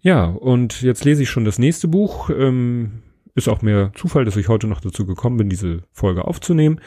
Ja, 0.00 0.24
und 0.24 0.80
jetzt 0.80 1.04
lese 1.04 1.24
ich 1.24 1.28
schon 1.28 1.44
das 1.44 1.58
nächste 1.58 1.88
Buch. 1.88 2.30
Ähm, 2.30 3.02
ist 3.34 3.48
auch 3.48 3.60
mehr 3.60 3.92
Zufall, 3.94 4.24
dass 4.24 4.36
ich 4.36 4.48
heute 4.48 4.66
noch 4.66 4.80
dazu 4.80 5.04
gekommen 5.04 5.36
bin, 5.36 5.50
diese 5.50 5.82
Folge 5.92 6.24
aufzunehmen. 6.24 6.80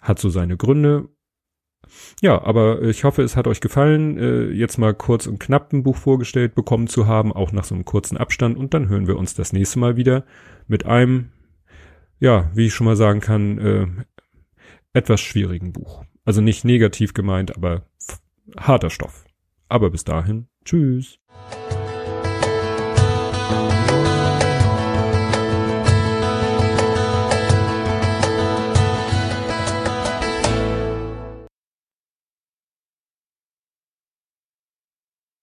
hat 0.00 0.18
so 0.18 0.30
seine 0.30 0.56
Gründe. 0.56 1.10
Ja, 2.22 2.42
aber 2.42 2.80
ich 2.80 3.04
hoffe, 3.04 3.22
es 3.22 3.36
hat 3.36 3.46
euch 3.46 3.60
gefallen, 3.60 4.16
äh, 4.16 4.44
jetzt 4.46 4.78
mal 4.78 4.94
kurz 4.94 5.26
und 5.26 5.40
knapp 5.40 5.74
ein 5.74 5.82
Buch 5.82 5.96
vorgestellt 5.96 6.54
bekommen 6.54 6.86
zu 6.86 7.06
haben, 7.06 7.34
auch 7.34 7.52
nach 7.52 7.64
so 7.64 7.74
einem 7.74 7.84
kurzen 7.84 8.16
Abstand. 8.16 8.56
Und 8.56 8.72
dann 8.72 8.88
hören 8.88 9.06
wir 9.06 9.18
uns 9.18 9.34
das 9.34 9.52
nächste 9.52 9.78
Mal 9.78 9.96
wieder 9.98 10.24
mit 10.68 10.86
einem, 10.86 11.32
ja, 12.18 12.50
wie 12.54 12.64
ich 12.64 12.74
schon 12.74 12.86
mal 12.86 12.96
sagen 12.96 13.20
kann, 13.20 13.58
äh, 13.58 13.86
etwas 14.92 15.20
schwierigen 15.20 15.72
Buch. 15.72 16.04
Also 16.24 16.40
nicht 16.40 16.64
negativ 16.64 17.14
gemeint, 17.14 17.56
aber 17.56 17.86
harter 18.56 18.90
Stoff. 18.90 19.24
Aber 19.68 19.90
bis 19.90 20.04
dahin, 20.04 20.48
tschüss. 20.64 21.18